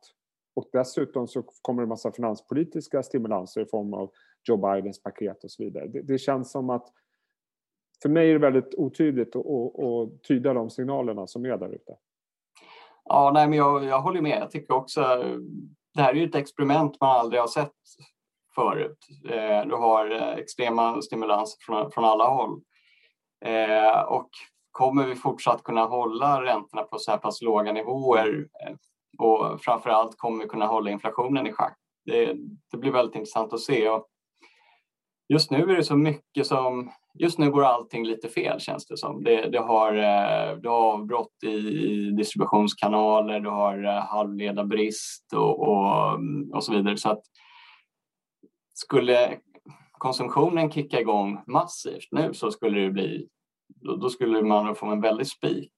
Och 0.54 0.68
dessutom 0.72 1.28
så 1.28 1.42
kommer 1.42 1.82
det 1.82 1.84
en 1.84 1.88
massa 1.88 2.12
finanspolitiska 2.12 3.02
stimulanser 3.02 3.60
i 3.60 3.66
form 3.66 3.94
av 3.94 4.10
Joe 4.48 4.56
Bidens 4.56 5.02
paket 5.02 5.44
och 5.44 5.50
så 5.50 5.62
vidare. 5.62 5.86
Det, 5.86 6.02
det 6.02 6.18
känns 6.18 6.50
som 6.50 6.70
att 6.70 6.92
för 8.02 8.08
mig 8.08 8.28
är 8.28 8.32
det 8.32 8.38
väldigt 8.38 8.74
otydligt 8.74 9.36
att 9.36 10.22
tyda 10.28 10.52
de 10.52 10.70
signalerna 10.70 11.26
som 11.26 11.44
är 11.44 11.56
där 11.56 11.74
ute. 11.74 11.96
Ja, 13.04 13.30
nej, 13.34 13.48
men 13.48 13.58
jag, 13.58 13.84
jag 13.84 14.00
håller 14.00 14.20
med. 14.20 14.38
Jag 14.40 14.50
tycker 14.50 14.74
också 14.74 15.00
det 15.94 16.02
här 16.02 16.10
är 16.10 16.14
ju 16.14 16.24
ett 16.24 16.34
experiment 16.34 17.00
man 17.00 17.20
aldrig 17.20 17.40
har 17.40 17.48
sett 17.48 17.72
förut. 18.54 18.98
Eh, 19.30 19.68
du 19.68 19.74
har 19.74 20.10
eh, 20.10 20.32
extrema 20.32 21.02
stimulanser 21.02 21.58
från, 21.66 21.90
från 21.90 22.04
alla 22.04 22.28
håll. 22.28 22.60
Eh, 23.44 24.00
och 24.00 24.30
kommer 24.70 25.06
vi 25.06 25.14
fortsatt 25.14 25.62
kunna 25.62 25.84
hålla 25.84 26.42
räntorna 26.42 26.82
på 26.82 26.98
så 26.98 27.10
här 27.10 27.18
pass 27.18 27.42
låga 27.42 27.72
nivåer 27.72 28.48
eh, 28.66 28.74
och 29.18 29.60
framför 29.60 29.90
allt 29.90 30.18
kommer 30.18 30.42
vi 30.42 30.48
kunna 30.48 30.66
hålla 30.66 30.90
inflationen 30.90 31.46
i 31.46 31.52
schack? 31.52 31.78
Det, 32.04 32.34
det 32.70 32.76
blir 32.76 32.92
väldigt 32.92 33.16
intressant 33.16 33.52
att 33.52 33.60
se. 33.60 33.88
Och 33.88 34.06
just 35.28 35.50
nu 35.50 35.62
är 35.62 35.76
det 35.76 35.84
så 35.84 35.96
mycket 35.96 36.46
som... 36.46 36.90
Just 37.18 37.38
nu 37.38 37.50
går 37.50 37.64
allting 37.64 38.06
lite 38.06 38.28
fel 38.28 38.60
känns 38.60 38.86
det 38.86 38.96
som. 38.96 39.24
Det, 39.24 39.48
det 39.48 39.58
har, 39.58 39.92
eh, 39.92 40.56
du 40.56 40.68
har 40.68 40.92
avbrott 40.92 41.34
i, 41.42 41.48
i 41.48 42.10
distributionskanaler, 42.10 43.40
du 43.40 43.48
har 43.48 43.84
eh, 43.84 44.04
halvledarbrist 44.04 45.32
och, 45.32 45.68
och, 45.68 46.14
mm, 46.14 46.50
och 46.52 46.64
så 46.64 46.72
vidare. 46.72 46.96
Så 46.96 47.10
att 47.10 47.22
skulle 48.74 49.38
konsumtionen 49.92 50.70
kicka 50.70 51.00
igång 51.00 51.40
massivt 51.46 52.08
nu 52.10 52.34
så 52.34 52.50
skulle 52.50 52.80
det 52.80 52.90
bli, 52.90 53.28
då, 53.68 53.96
då 53.96 54.10
skulle 54.10 54.42
man 54.42 54.74
få 54.74 54.86
en 54.86 55.00
väldig 55.00 55.26
spik. 55.26 55.72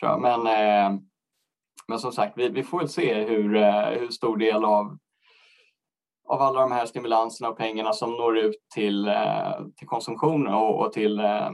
Tror 0.00 0.10
jag. 0.10 0.20
Men, 0.20 0.40
eh, 0.46 1.00
men 1.88 1.98
som 1.98 2.12
sagt, 2.12 2.38
vi, 2.38 2.48
vi 2.48 2.62
får 2.62 2.78
väl 2.78 2.88
se 2.88 3.14
hur, 3.14 3.56
eh, 3.56 3.88
hur 3.88 4.08
stor 4.08 4.36
del 4.36 4.64
av, 4.64 4.98
av 6.28 6.42
alla 6.42 6.60
de 6.60 6.72
här 6.72 6.86
stimulanserna 6.86 7.50
och 7.50 7.58
pengarna 7.58 7.92
som 7.92 8.10
når 8.10 8.38
ut 8.38 8.56
till, 8.74 9.08
eh, 9.08 9.66
till 9.76 9.86
konsumtion 9.86 10.46
och, 10.46 10.80
och 10.80 10.92
till, 10.92 11.20
eh, 11.20 11.50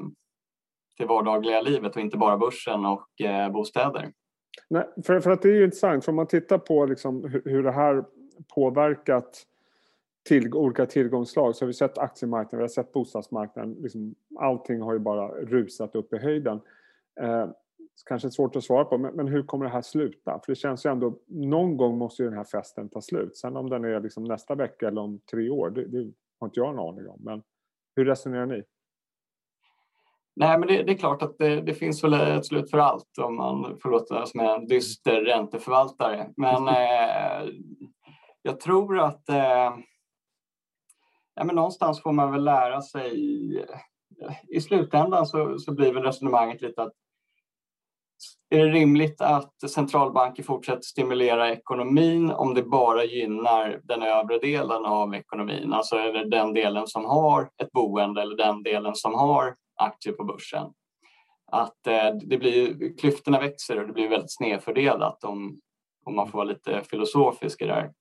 till 0.97 1.07
vardagliga 1.07 1.61
livet 1.61 1.97
och 1.97 2.03
inte 2.03 2.17
bara 2.17 2.37
börsen 2.37 2.85
och 2.85 3.21
eh, 3.21 3.53
bostäder. 3.53 4.13
Nej, 4.71 4.89
för, 5.07 5.21
för 5.21 5.31
att 5.31 5.43
det 5.43 5.49
är 5.49 5.55
ju 5.55 5.65
intressant, 5.65 6.05
för 6.05 6.13
om 6.13 6.17
man 6.17 6.27
tittar 6.27 6.59
på 6.59 6.87
liksom 6.87 7.25
hur, 7.25 7.43
hur 7.45 7.63
det 7.63 7.73
här 7.73 8.05
påverkat 8.55 9.47
till, 10.29 10.55
olika 10.55 10.87
tillgångsslag 10.87 11.57
så 11.57 11.65
har 11.65 11.67
vi 11.67 11.73
sett 11.73 11.99
aktiemarknaden, 11.99 12.59
vi 12.59 12.63
har 12.63 12.69
sett 12.69 12.93
bostadsmarknaden. 12.93 13.77
Liksom, 13.81 14.15
allting 14.39 14.81
har 14.81 14.93
ju 14.93 14.99
bara 14.99 15.29
rusat 15.29 15.95
upp 15.95 16.13
i 16.13 16.19
höjden. 16.19 16.61
Eh, 17.21 17.47
kanske 18.07 18.31
svårt 18.31 18.57
att 18.57 18.65
svara 18.65 18.85
på, 18.85 18.99
men, 18.99 19.15
men, 19.15 19.29
hur 19.29 19.43
kommer 19.43 19.65
det 19.65 19.73
här 19.73 19.83
sluta? 19.83 20.41
För 20.45 20.53
det 20.53 20.57
känns 20.57 20.87
ju 20.87 20.91
ändå, 20.91 21.19
någon 21.27 21.77
gång 21.77 21.99
måste 21.99 22.23
ju 22.23 22.29
den 22.29 22.39
här 22.39 22.45
festen 22.45 22.89
ta 22.89 23.01
slut. 23.01 23.37
Sen 23.37 23.57
om 23.57 23.71
den 23.71 23.85
är 23.85 24.01
liksom 24.01 24.25
nästa 24.25 24.55
vecka 24.55 24.89
eller 24.89 25.01
om 25.01 25.21
tre 25.31 25.51
år, 25.51 25.71
det, 25.71 25.85
det 25.85 26.13
har 26.41 26.47
inte 26.47 26.61
jag 26.61 26.73
en 26.73 26.79
aning 26.79 27.09
om. 27.09 27.21
Men 27.25 27.43
hur 27.97 28.05
resonerar 28.05 28.47
ni? 28.47 28.63
Nej, 30.37 30.59
men 30.59 30.69
det, 30.69 30.83
det, 30.83 30.93
är 30.93 30.97
klart 30.97 31.23
att 31.23 31.39
det, 31.39 31.61
det, 31.61 31.75
finns 31.75 32.05
väl 32.05 32.15
ett 32.15 32.47
slut 32.47 32.71
för 32.71 32.79
allt 32.79 33.19
om 33.19 33.37
man 33.37 33.79
får 33.83 33.91
låta 33.91 34.27
som 34.27 34.41
en 34.41 34.67
dyster 34.67 35.21
ränteförvaltare. 35.21 36.31
Men 36.37 36.69
eh, 36.69 37.55
jag 38.43 38.61
tror 38.61 38.99
att 38.99 39.29
eh, 39.29 39.75
ja, 41.35 41.45
men 41.45 41.57
någonstans 41.57 42.03
får 42.03 42.13
man 42.13 42.33
väl 42.33 42.45
lära 42.45 42.83
sig. 42.83 43.15
I 44.49 44.61
slutändan 44.61 45.27
så, 45.27 45.59
så 45.59 45.75
blir 45.75 45.93
väl 45.93 46.03
resonemanget 46.03 46.63
lite 46.63 46.83
att 46.83 46.93
är 48.51 48.59
det 48.59 48.73
rimligt 48.73 49.21
att 49.21 49.71
centralbanker 49.71 50.43
fortsätter 50.43 50.83
stimulera 50.83 51.51
ekonomin 51.51 52.31
om 52.31 52.55
det 52.55 52.63
bara 52.63 53.05
gynnar 53.05 53.81
den 53.85 54.03
övre 54.03 54.39
delen 54.39 54.85
av 54.85 55.15
ekonomin? 55.15 55.73
Alltså 55.73 55.97
är 55.97 56.13
det 56.13 56.29
den 56.29 56.55
delen 56.55 56.87
som 56.87 57.05
har 57.05 57.51
ett 57.63 57.73
boende 57.73 58.23
eller 58.23 58.37
den 58.37 58.63
delen 58.63 58.95
som 58.95 59.15
har 59.15 59.55
aktier 59.77 60.13
på 60.15 60.25
börsen? 60.25 60.67
Att 61.53 61.87
eh, 61.87 62.11
det 62.15 62.39
blir, 62.39 62.97
klyftorna 62.99 63.41
växer 63.41 63.81
och 63.81 63.87
det 63.87 63.93
blir 63.93 64.09
väldigt 64.09 64.35
snedfördelat 64.35 65.25
om, 65.25 65.61
om 66.05 66.17
man 66.17 66.29
får 66.31 66.39
vara 66.39 66.49
lite 66.49 66.83
filosofisk 66.91 67.63
i 67.63 67.67
det 67.67 67.75
här. 67.75 67.93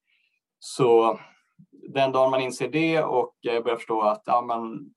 Så 0.59 1.19
den 1.93 2.11
dagen 2.11 2.31
man 2.31 2.41
inser 2.41 2.67
det 2.67 3.03
och 3.03 3.33
eh, 3.47 3.63
börjar 3.63 3.77
förstå 3.77 4.01
att 4.01 4.23
ja, 4.25 4.41
men, 4.41 4.93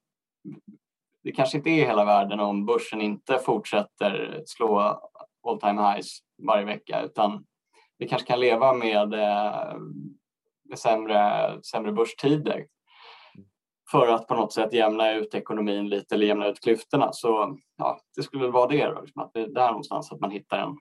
det 1.24 1.32
kanske 1.32 1.56
inte 1.56 1.70
är 1.70 1.86
hela 1.86 2.04
världen 2.04 2.40
om 2.40 2.66
börsen 2.66 3.00
inte 3.00 3.38
fortsätter 3.38 4.42
slå 4.46 5.00
all 5.46 5.60
time 5.60 5.82
highs 5.82 6.18
varje 6.46 6.64
vecka 6.64 7.02
utan 7.02 7.44
vi 7.98 8.08
kanske 8.08 8.28
kan 8.28 8.40
leva 8.40 8.72
med, 8.72 9.14
eh, 9.14 9.76
med 10.68 10.78
sämre, 10.78 11.52
sämre 11.62 11.92
börstider 11.92 12.66
för 13.90 14.08
att 14.08 14.26
på 14.26 14.34
något 14.34 14.52
sätt 14.52 14.72
jämna 14.72 15.12
ut 15.12 15.34
ekonomin 15.34 15.88
lite 15.88 16.14
eller 16.14 16.26
jämna 16.26 16.48
ut 16.48 16.60
klyftorna. 16.60 17.12
Så 17.12 17.58
ja, 17.76 18.00
det 18.16 18.22
skulle 18.22 18.42
väl 18.42 18.52
vara 18.52 18.66
det 18.66 18.86
då, 18.86 19.00
liksom 19.00 19.22
att 19.22 19.32
det 19.32 19.40
är 19.40 19.48
där 19.48 19.68
någonstans 19.68 20.12
att 20.12 20.20
man 20.20 20.30
hittar 20.30 20.58
en, 20.58 20.76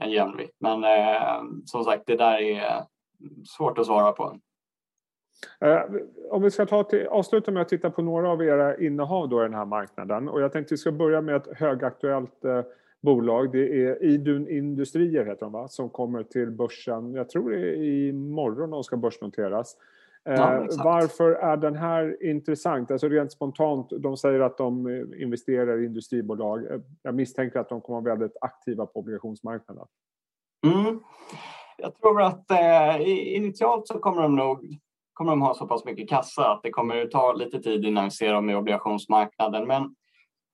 en 0.00 0.10
jämvikt. 0.10 0.56
Men 0.60 0.84
eh, 0.84 1.42
som 1.64 1.84
sagt, 1.84 2.02
det 2.06 2.16
där 2.16 2.40
är 2.40 2.84
svårt 3.56 3.78
att 3.78 3.86
svara 3.86 4.12
på. 4.12 4.38
Eh, 5.60 5.82
om 6.30 6.42
vi 6.42 6.50
ska 6.50 6.66
ta 6.66 6.82
till, 6.84 7.06
avsluta 7.06 7.50
med 7.50 7.62
att 7.62 7.68
titta 7.68 7.90
på 7.90 8.02
några 8.02 8.30
av 8.30 8.42
era 8.42 8.78
innehav 8.78 9.28
då 9.28 9.40
i 9.40 9.42
den 9.42 9.54
här 9.54 9.64
marknaden. 9.64 10.28
Och 10.28 10.40
jag 10.40 10.52
tänkte 10.52 10.74
vi 10.74 10.78
ska 10.78 10.92
börja 10.92 11.20
med 11.20 11.36
ett 11.36 11.58
högaktuellt 11.58 12.44
eh, 12.44 12.62
bolag. 13.02 13.52
Det 13.52 13.84
är 13.84 14.04
Idun 14.04 14.48
Industrier 14.48 15.24
heter 15.24 15.40
de 15.40 15.52
va? 15.52 15.68
Som 15.68 15.90
kommer 15.90 16.22
till 16.22 16.50
börsen, 16.50 17.14
jag 17.14 17.28
tror 17.28 17.50
det 17.50 17.58
är 17.58 18.08
imorgon 18.08 18.70
de 18.70 18.84
ska 18.84 18.96
börsnoteras. 18.96 19.76
Eh, 20.24 20.34
ja, 20.34 20.66
varför 20.84 21.30
är 21.30 21.56
den 21.56 21.76
här 21.76 22.22
intressant? 22.22 22.90
Alltså 22.90 23.08
rent 23.08 23.32
spontant, 23.32 23.90
de 23.98 24.16
säger 24.16 24.40
att 24.40 24.58
de 24.58 24.88
investerar 25.18 25.82
i 25.82 25.84
industribolag. 25.84 26.82
Jag 27.02 27.14
misstänker 27.14 27.58
att 27.58 27.68
de 27.68 27.80
kommer 27.80 28.00
vara 28.00 28.14
väldigt 28.14 28.36
aktiva 28.40 28.86
på 28.86 29.00
obligationsmarknaden. 29.00 29.86
Mm. 30.66 31.00
Jag 31.78 31.94
tror 31.94 32.22
att 32.22 32.50
eh, 32.50 33.08
initialt 33.36 33.88
så 33.88 33.98
kommer 33.98 34.22
de 34.22 34.36
nog 34.36 34.78
kommer 35.18 35.32
de 35.32 35.42
ha 35.42 35.54
så 35.54 35.66
pass 35.66 35.84
mycket 35.84 36.08
kassa 36.08 36.52
att 36.52 36.62
det 36.62 36.70
kommer 36.70 37.06
ta 37.06 37.32
lite 37.32 37.58
tid 37.58 37.84
innan 37.84 38.04
vi 38.04 38.10
ser 38.10 38.32
dem 38.32 38.50
i 38.50 38.54
obligationsmarknaden. 38.54 39.66
Men 39.66 39.94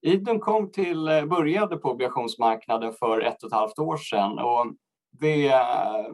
Idun 0.04 0.40
kom 0.40 0.70
till, 0.70 1.08
eh, 1.08 1.24
började 1.24 1.76
på 1.76 1.90
obligationsmarknaden 1.90 2.92
för 2.92 3.20
ett 3.20 3.42
och 3.42 3.46
ett 3.46 3.54
halvt 3.54 3.78
år 3.78 3.96
sedan 3.96 4.38
och 4.38 4.66
det, 5.20 5.46
eh, 5.48 6.12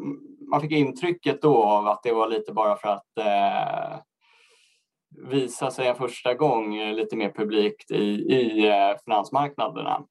man 0.50 0.60
fick 0.60 0.72
intrycket 0.72 1.42
då 1.42 1.64
av 1.64 1.86
att 1.86 2.02
det 2.02 2.12
var 2.12 2.28
lite 2.28 2.52
bara 2.52 2.76
för 2.76 2.88
att 2.88 3.18
eh, 3.18 3.98
visa 5.30 5.70
sig 5.70 5.88
en 5.88 5.94
första 5.94 6.34
gång 6.34 6.76
eh, 6.76 6.94
lite 6.94 7.16
mer 7.16 7.30
publikt 7.30 7.90
i, 7.90 8.04
i 8.34 8.72
finansmarknaderna. 9.04 10.02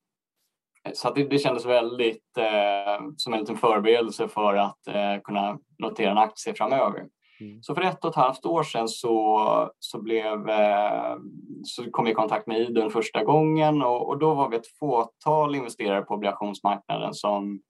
Så 0.93 1.13
det, 1.13 1.23
det 1.23 1.39
kändes 1.39 1.65
väldigt 1.65 2.37
eh, 2.37 3.05
som 3.17 3.33
en 3.33 3.39
liten 3.39 3.57
förberedelse 3.57 4.27
för 4.27 4.55
att 4.55 4.87
eh, 4.87 5.21
kunna 5.23 5.59
notera 5.77 6.11
en 6.11 6.17
aktie 6.17 6.53
framöver. 6.53 7.05
Mm. 7.41 7.63
Så 7.63 7.75
för 7.75 7.81
ett 7.81 8.05
och 8.05 8.09
ett 8.09 8.15
halvt 8.15 8.45
år 8.45 8.63
sedan 8.63 8.87
så, 8.87 9.69
så, 9.79 10.01
blev, 10.01 10.49
eh, 10.49 11.15
så 11.63 11.91
kom 11.91 12.05
vi 12.05 12.11
i 12.11 12.13
kontakt 12.13 12.47
med 12.47 12.59
Idun 12.59 12.89
första 12.89 13.23
gången 13.23 13.81
och, 13.81 14.09
och, 14.09 14.19
då 14.19 14.33
var 14.33 14.49
vi 14.49 14.57
ett 14.57 14.77
fåtal 14.79 15.55
investerare 15.55 16.01
på 16.01 16.13
obligationsmarknaden 16.13 17.13
som, 17.13 17.61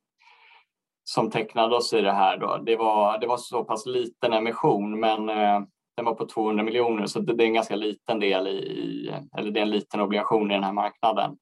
som 1.04 1.30
tecknade 1.30 1.76
oss 1.76 1.94
i 1.94 2.02
det 2.02 2.12
här. 2.12 2.38
Då. 2.38 2.58
Det, 2.58 2.76
var, 2.76 3.20
det 3.20 3.28
var 3.28 3.38
så 3.38 3.64
pass 3.64 3.86
liten 3.86 4.34
emission 4.34 5.00
men 5.00 5.30
eh, 5.30 5.62
den 5.96 6.06
var 6.06 6.14
på 6.14 6.26
200 6.26 6.64
miljoner 6.64 7.06
så 7.06 7.20
det, 7.20 7.34
det, 7.34 7.44
är 7.44 7.48
en 7.48 7.54
ganska 7.54 7.76
liten 7.76 8.20
del 8.20 8.48
i, 8.48 9.14
eller 9.38 9.52
det 9.52 9.60
är 9.60 9.64
en 9.64 9.70
liten 9.70 10.02
obligation 10.02 10.52
i 10.52 10.54
den 10.54 10.64
här 10.64 10.74
marknaden. 10.74 11.38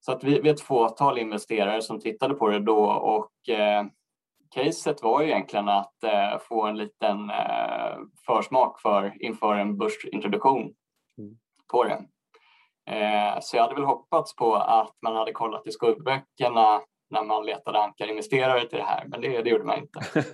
Så 0.00 0.12
att 0.12 0.24
vi, 0.24 0.40
vi 0.40 0.48
är 0.48 0.54
ett 0.54 0.60
fåtal 0.60 1.18
investerare 1.18 1.82
som 1.82 2.00
tittade 2.00 2.34
på 2.34 2.48
det 2.48 2.58
då 2.58 2.84
och 2.84 3.54
eh, 3.54 3.84
caset 4.54 5.02
var 5.02 5.22
ju 5.22 5.28
egentligen 5.28 5.68
att 5.68 6.02
eh, 6.04 6.38
få 6.48 6.66
en 6.66 6.76
liten 6.76 7.30
eh, 7.30 7.96
försmak 8.26 8.80
för 8.80 9.22
inför 9.24 9.54
en 9.54 9.78
börsintroduktion 9.78 10.74
mm. 11.18 11.36
på 11.72 11.84
det. 11.84 12.04
Eh, 12.90 13.38
så 13.40 13.56
jag 13.56 13.62
hade 13.62 13.74
väl 13.74 13.84
hoppats 13.84 14.36
på 14.36 14.54
att 14.54 14.96
man 15.02 15.16
hade 15.16 15.32
kollat 15.32 15.66
i 15.66 15.70
skuldböckerna 15.70 16.80
när 17.10 17.24
man 17.24 17.46
letade 17.46 17.78
ankarinvesterare 17.78 18.68
till 18.68 18.78
det 18.78 18.84
här, 18.84 19.04
men 19.06 19.20
det, 19.20 19.42
det 19.42 19.50
gjorde 19.50 19.64
man 19.64 19.78
inte. 19.78 20.00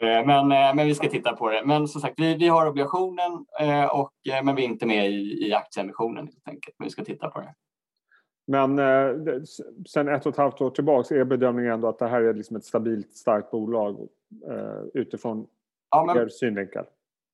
Men, 0.00 0.48
men 0.48 0.86
vi 0.86 0.94
ska 0.94 1.08
titta 1.08 1.36
på 1.36 1.50
det. 1.50 1.62
Men 1.64 1.88
som 1.88 2.00
sagt, 2.00 2.14
vi, 2.20 2.34
vi 2.34 2.48
har 2.48 2.66
obligationen, 2.66 3.46
och, 3.90 4.12
men 4.42 4.54
vi 4.54 4.64
är 4.64 4.68
inte 4.68 4.86
med 4.86 5.10
i, 5.10 5.46
i 5.46 5.54
aktieemissionen 5.54 6.26
helt 6.26 6.48
enkelt. 6.48 6.76
Men 6.78 6.86
vi 6.86 6.90
ska 6.90 7.04
titta 7.04 7.30
på 7.30 7.40
det. 7.40 7.54
Men 8.50 8.78
eh, 8.78 9.42
sen 9.88 10.08
ett 10.08 10.26
och 10.26 10.32
ett 10.32 10.38
halvt 10.38 10.60
år 10.60 10.70
tillbaka 10.70 11.14
är 11.14 11.24
bedömningen 11.24 11.72
ändå 11.72 11.88
att 11.88 11.98
det 11.98 12.08
här 12.08 12.22
är 12.22 12.34
liksom 12.34 12.56
ett 12.56 12.64
stabilt, 12.64 13.16
starkt 13.16 13.50
bolag 13.50 14.08
eh, 14.50 14.82
utifrån 14.94 15.46
ja, 15.90 16.04
men, 16.04 16.16
er 16.16 16.28
synvinkel. 16.28 16.84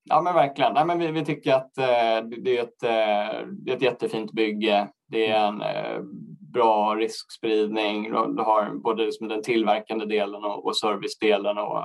Ja 0.04 0.20
men 0.20 0.34
verkligen. 0.34 0.74
Nej, 0.74 0.86
men 0.86 0.98
vi, 0.98 1.10
vi 1.10 1.24
tycker 1.24 1.54
att 1.54 1.78
eh, 1.78 2.28
det, 2.42 2.58
är 2.58 2.62
ett, 2.62 2.82
eh, 2.82 3.46
det 3.48 3.72
är 3.72 3.76
ett 3.76 3.82
jättefint 3.82 4.32
bygge. 4.32 4.88
Det 5.08 5.26
är 5.28 5.48
en 5.48 5.62
eh, 5.62 6.00
bra 6.52 6.94
riskspridning. 6.94 8.02
Du, 8.12 8.42
har 8.42 8.74
både 8.74 9.04
liksom 9.04 9.28
den 9.28 9.42
tillverkande 9.42 10.06
delen 10.06 10.44
och, 10.44 10.66
och 10.66 10.76
servicedelen 10.76 11.58
och 11.58 11.82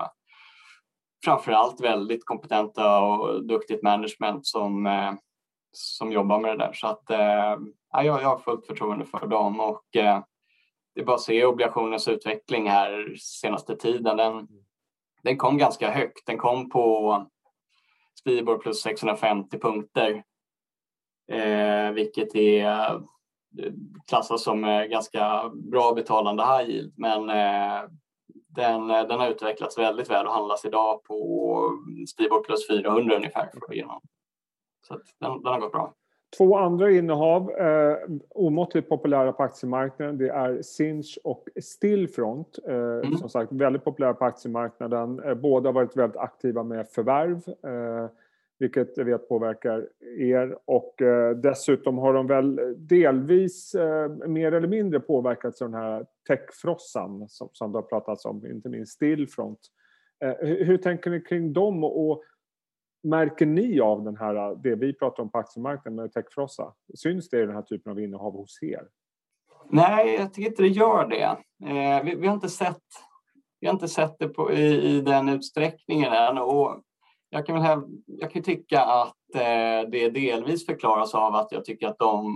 framför 1.26 1.52
allt 1.52 1.82
väldigt 1.82 2.26
kompetenta 2.26 3.02
och 3.02 3.46
duktigt 3.46 3.84
management 3.84 4.48
som, 4.48 4.86
eh, 4.86 5.14
som 5.72 6.12
jobbar 6.12 6.40
med 6.40 6.52
det 6.52 6.66
där. 6.66 6.74
Så 6.74 6.88
att, 6.88 7.12
ja, 7.92 8.04
jag, 8.04 8.14
har 8.14 8.40
fullt 8.40 8.66
förtroende 8.66 9.06
för 9.06 9.28
dem 9.28 9.60
och 9.60 9.96
eh, 9.96 10.24
det 10.96 11.02
är 11.02 11.06
bara 11.06 11.16
att 11.16 11.22
se 11.22 11.46
obligationens 11.46 12.08
utveckling 12.08 12.70
här 12.70 13.16
senaste 13.20 13.76
tiden. 13.76 14.18
Den, 14.18 14.48
den 15.24 15.38
kom 15.38 15.58
ganska 15.58 15.92
högt. 15.92 16.26
Den 16.26 16.38
kom 16.38 16.70
på 16.70 17.26
Spibor 18.20 18.58
plus 18.58 18.82
650 18.82 19.60
punkter, 19.60 20.24
eh, 21.32 21.92
vilket 21.92 22.36
är 22.36 22.66
eh, 22.66 23.00
klassas 24.08 24.44
som 24.44 24.64
eh, 24.64 24.84
ganska 24.84 25.50
bra 25.50 25.94
betalande 25.94 26.44
high 26.44 26.70
yield. 26.70 26.94
Men 26.98 27.30
eh, 27.30 27.90
den, 28.48 28.90
eh, 28.90 29.08
den 29.08 29.20
har 29.20 29.30
utvecklats 29.30 29.78
väldigt 29.78 30.10
väl 30.10 30.28
och 30.28 30.34
handlas 30.34 30.66
idag 30.66 31.04
på 31.04 31.80
Spibor 32.14 32.44
plus 32.44 32.68
400 32.68 33.16
ungefär. 33.16 33.50
För 33.50 33.58
att 33.58 33.70
Så 34.88 34.94
den, 35.20 35.44
den 35.44 35.54
har 35.54 35.60
gått 35.60 35.72
bra. 35.72 35.94
Två 36.38 36.58
andra 36.58 36.92
innehav, 36.92 37.52
eh, 37.52 37.98
omåttligt 38.30 38.90
populära 38.90 39.34
på 39.34 39.44
aktiemarknaden, 39.44 40.18
det 40.18 40.30
är 40.30 40.62
Sinch 40.62 41.20
och 41.24 41.50
Stillfront. 41.62 42.60
Eh, 42.68 42.76
mm. 42.76 43.18
Som 43.18 43.30
sagt, 43.30 43.52
väldigt 43.52 43.84
populära 43.84 44.14
på 44.14 44.26
aktiemarknaden. 44.26 45.20
Eh, 45.20 45.34
båda 45.34 45.70
har 45.70 45.74
varit 45.74 45.98
väldigt 45.98 46.18
aktiva 46.18 46.64
med 46.64 46.88
förvärv, 46.88 47.38
eh, 47.48 48.10
vilket 48.60 48.98
jag 48.98 49.06
vet 49.06 49.30
påverkar 49.30 49.88
er. 50.20 50.58
Och 50.66 51.02
eh, 51.02 51.36
dessutom 51.36 51.98
har 51.98 52.14
de 52.14 52.28
väl 52.28 52.76
delvis 52.78 53.76
eh, 53.76 54.10
mer 54.10 54.52
eller 54.52 54.68
mindre 54.68 55.00
påverkats 55.00 55.62
av 55.62 55.72
den 55.72 55.82
här 55.82 56.06
techfrossan 56.28 57.30
som, 57.30 57.50
som 57.54 57.72
det 57.72 57.78
har 57.78 57.84
pratats 57.84 58.26
om, 58.26 58.46
inte 58.46 58.70
minst 58.70 58.92
Stillfront. 58.92 59.60
Hur, 60.40 60.66
hur 60.66 60.78
tänker 60.78 61.10
ni 61.10 61.22
kring 61.22 61.54
dem? 61.54 61.84
och 61.84 62.24
Märker 63.04 63.46
ni 63.46 63.80
av 63.80 64.04
den 64.04 64.18
här, 64.18 64.36
äh, 64.36 64.58
det 64.58 64.76
vi 64.76 64.94
pratar 64.94 65.24
om 65.24 65.32
på 65.32 65.38
aktiemarknaden 65.38 65.96
med 65.96 66.14
techfrossa? 66.14 66.74
Syns 66.94 67.30
det 67.30 67.44
i 67.44 67.46
den 67.46 67.56
här 67.56 67.62
typen 67.62 67.92
av 67.92 68.00
innehav 68.00 68.34
hos 68.34 68.64
er? 68.64 68.88
Nej, 69.70 70.16
jag 70.16 70.34
tycker 70.34 70.50
inte 70.50 70.62
det 70.62 70.68
gör 70.68 71.08
det. 71.08 71.38
Eh, 71.70 72.04
vi, 72.04 72.16
vi, 72.16 72.28
har 72.28 72.34
inte 72.34 72.50
sett, 72.50 72.84
vi 73.60 73.68
har 73.68 73.74
inte 73.74 73.88
sett 73.88 74.20
det 74.20 74.28
på, 74.28 74.52
i, 74.54 74.96
i 74.98 75.02
den 75.02 75.30
utsträckningen 75.30 76.14
än. 76.14 76.38
Och 76.38 76.82
jag 77.30 77.46
kan, 77.46 77.64
väl 77.64 77.80
jag 78.06 78.32
kan 78.32 78.44
tycka 78.44 78.82
att 78.82 79.36
eh, 79.36 79.90
det 79.92 80.10
delvis 80.10 80.66
förklaras 80.66 81.16
av 81.16 81.36
att 81.36 81.52
jag 81.52 81.66
tycker 81.66 81.88
att 81.88 82.00
de, 82.00 82.34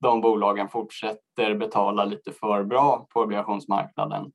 de 0.00 0.20
bolagen 0.20 0.68
fortsätter 0.68 1.54
betala 1.54 2.04
lite 2.04 2.32
för 2.32 2.64
bra 2.64 3.06
på 3.10 3.20
obligationsmarknaden. 3.20 4.32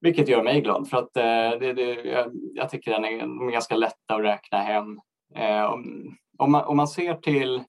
Vilket 0.00 0.28
gör 0.28 0.42
mig 0.42 0.60
glad 0.60 0.88
för 0.88 0.96
att 0.96 1.16
eh, 1.16 1.58
det, 1.60 1.72
det, 1.72 1.94
jag, 1.94 2.32
jag, 2.54 2.70
tycker 2.70 2.90
den 2.90 3.04
är, 3.04 3.18
de 3.18 3.48
är 3.48 3.52
ganska 3.52 3.76
lätta 3.76 4.14
att 4.14 4.22
räkna 4.22 4.58
hem. 4.58 5.00
Eh, 5.34 5.64
om, 5.64 6.16
om, 6.38 6.52
man, 6.52 6.64
om 6.64 6.76
man 6.76 6.88
ser 6.88 7.14
till, 7.14 7.64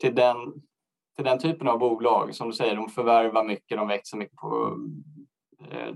till, 0.00 0.14
den, 0.14 0.36
till 1.16 1.24
den 1.24 1.38
typen 1.38 1.68
av 1.68 1.78
bolag, 1.78 2.34
som 2.34 2.48
du 2.48 2.54
säger, 2.54 2.76
de 2.76 2.88
förvärvar 2.88 3.44
mycket, 3.44 3.78
de 3.78 3.88
växer 3.88 4.16
mycket 4.16 4.36
på 4.36 4.78
eh, 5.70 5.94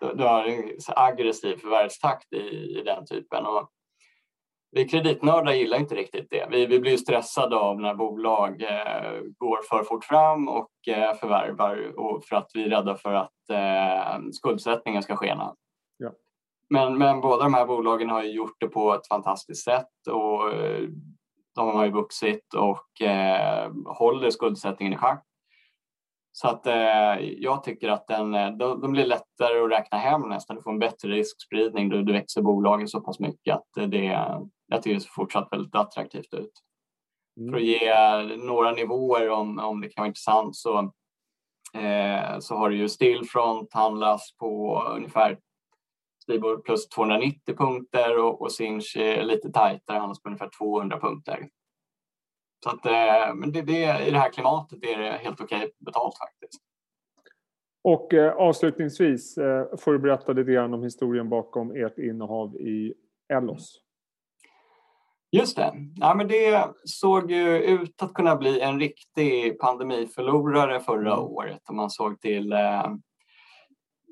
du 0.00 0.22
har 0.22 0.44
en 0.44 0.78
aggressiv 0.96 1.56
förvärvstakt 1.56 2.32
i, 2.32 2.78
i 2.78 2.82
den 2.84 3.06
typen. 3.06 3.46
Och 3.46 3.70
vi 4.70 4.88
kreditnördar 4.88 5.52
gillar 5.52 5.78
inte 5.78 5.94
riktigt 5.94 6.30
det. 6.30 6.46
Vi, 6.50 6.66
vi 6.66 6.80
blir 6.80 6.96
stressade 6.96 7.56
av 7.56 7.80
när 7.80 7.94
bolag 7.94 8.62
eh, 8.62 9.20
går 9.38 9.58
för 9.68 9.84
fort 9.84 10.04
fram 10.04 10.48
och 10.48 10.70
eh, 10.88 11.14
förvärvar 11.14 11.98
och 11.98 12.24
för 12.24 12.36
att 12.36 12.50
vi 12.54 12.64
är 12.64 12.68
rädda 12.68 12.94
för 12.94 13.12
att 13.12 13.50
eh, 13.50 14.20
skuldsättningen 14.32 15.02
ska 15.02 15.16
skena. 15.16 15.54
Ja. 15.96 16.10
Men, 16.70 16.98
men 16.98 17.20
båda 17.20 17.42
de 17.42 17.54
här 17.54 17.66
bolagen 17.66 18.10
har 18.10 18.22
gjort 18.22 18.56
det 18.60 18.68
på 18.68 18.94
ett 18.94 19.08
fantastiskt 19.08 19.64
sätt 19.64 20.06
och 20.10 20.52
eh, 20.52 20.88
de 21.54 21.68
har 21.76 21.84
ju 21.84 21.90
vuxit 21.90 22.54
och 22.54 23.02
eh, 23.02 23.72
håller 23.86 24.30
skuldsättningen 24.30 24.92
i 24.92 24.96
schack. 24.96 25.24
Så 26.32 26.48
att 26.48 26.66
eh, 26.66 27.20
jag 27.20 27.64
tycker 27.64 27.88
att 27.88 28.06
den, 28.06 28.34
eh, 28.34 28.50
de, 28.50 28.80
de, 28.80 28.92
blir 28.92 29.06
lättare 29.06 29.60
att 29.60 29.70
räkna 29.70 29.98
hem 29.98 30.28
nästan. 30.28 30.56
Du 30.56 30.62
får 30.62 30.70
en 30.70 30.78
bättre 30.78 31.08
riskspridning. 31.08 31.88
Du, 31.88 32.02
du 32.02 32.12
växer 32.12 32.42
bolagen 32.42 32.88
så 32.88 33.00
pass 33.00 33.20
mycket 33.20 33.54
att 33.54 33.90
det, 33.90 34.38
jag 34.68 34.82
tycker 34.82 34.94
det 34.94 35.00
ser 35.00 35.10
fortsatt 35.10 35.48
väldigt 35.52 35.74
attraktivt 35.74 36.34
ut. 36.34 36.52
Mm. 37.40 37.50
För 37.50 37.56
att 37.56 37.64
ge 37.64 38.36
några 38.36 38.72
nivåer 38.72 39.30
om, 39.30 39.58
om 39.58 39.80
det 39.80 39.88
kan 39.88 40.02
vara 40.02 40.08
intressant 40.08 40.56
så, 40.56 40.78
eh, 41.74 42.38
så 42.38 42.54
har 42.56 42.70
du 42.70 42.76
ju 42.76 42.88
Stillfront 42.88 43.74
handlas 43.74 44.36
på 44.36 44.82
ungefär 44.96 45.38
Stibor 46.22 46.56
plus 46.56 46.88
290 46.88 47.56
punkter 47.56 48.18
och, 48.18 48.42
och 48.42 48.52
Sinch 48.52 48.96
lite 49.22 49.52
tajtare 49.52 49.98
handlas 49.98 50.22
på 50.22 50.28
ungefär 50.28 50.50
200 50.58 51.00
punkter. 51.00 51.48
Så 52.64 52.70
att, 52.70 52.86
eh, 52.86 53.34
men 53.34 53.52
det, 53.52 53.62
det, 53.62 54.06
i 54.06 54.10
det 54.10 54.18
här 54.18 54.32
klimatet 54.32 54.84
är 54.84 54.98
det 54.98 55.10
helt 55.10 55.40
okej 55.40 55.70
betalt 55.78 56.18
faktiskt. 56.18 56.62
Och 57.82 58.14
eh, 58.14 58.32
avslutningsvis 58.32 59.38
eh, 59.38 59.76
får 59.76 59.92
du 59.92 59.98
berätta 59.98 60.32
lite 60.32 60.52
grann 60.52 60.74
om 60.74 60.82
historien 60.82 61.28
bakom 61.28 61.70
ert 61.70 61.98
innehav 61.98 62.56
i 62.56 62.94
Ellos. 63.32 63.80
Just 65.30 65.56
det. 65.56 65.72
Ja, 65.94 66.14
men 66.14 66.28
det 66.28 66.68
såg 66.84 67.30
ju 67.30 67.58
ut 67.58 68.02
att 68.02 68.14
kunna 68.14 68.36
bli 68.36 68.60
en 68.60 68.80
riktig 68.80 69.58
pandemiförlorare 69.58 70.80
förra 70.80 71.12
mm. 71.12 71.24
året 71.24 71.62
om 71.68 71.76
man 71.76 71.90
såg 71.90 72.20
till, 72.20 72.52
eh, 72.52 72.86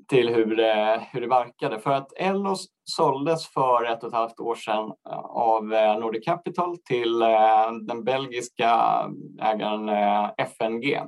till 0.09 0.29
hur, 0.29 0.57
det, 0.57 1.07
hur 1.13 1.21
det 1.21 1.27
verkade. 1.27 1.81
För 1.81 1.91
att 1.91 2.13
Ellos 2.17 2.67
såldes 2.85 3.49
för 3.49 3.85
ett 3.85 4.03
och 4.03 4.09
ett 4.09 4.15
halvt 4.15 4.41
år 4.41 4.55
sedan 4.55 4.93
eh, 5.11 5.19
av 5.19 5.75
eh, 5.75 5.99
Nordic 5.99 6.25
Capital 6.25 6.77
till 6.77 7.19
den 7.83 8.05
belgiska 8.05 9.03
ägaren 9.43 9.89
FNG. 10.39 11.01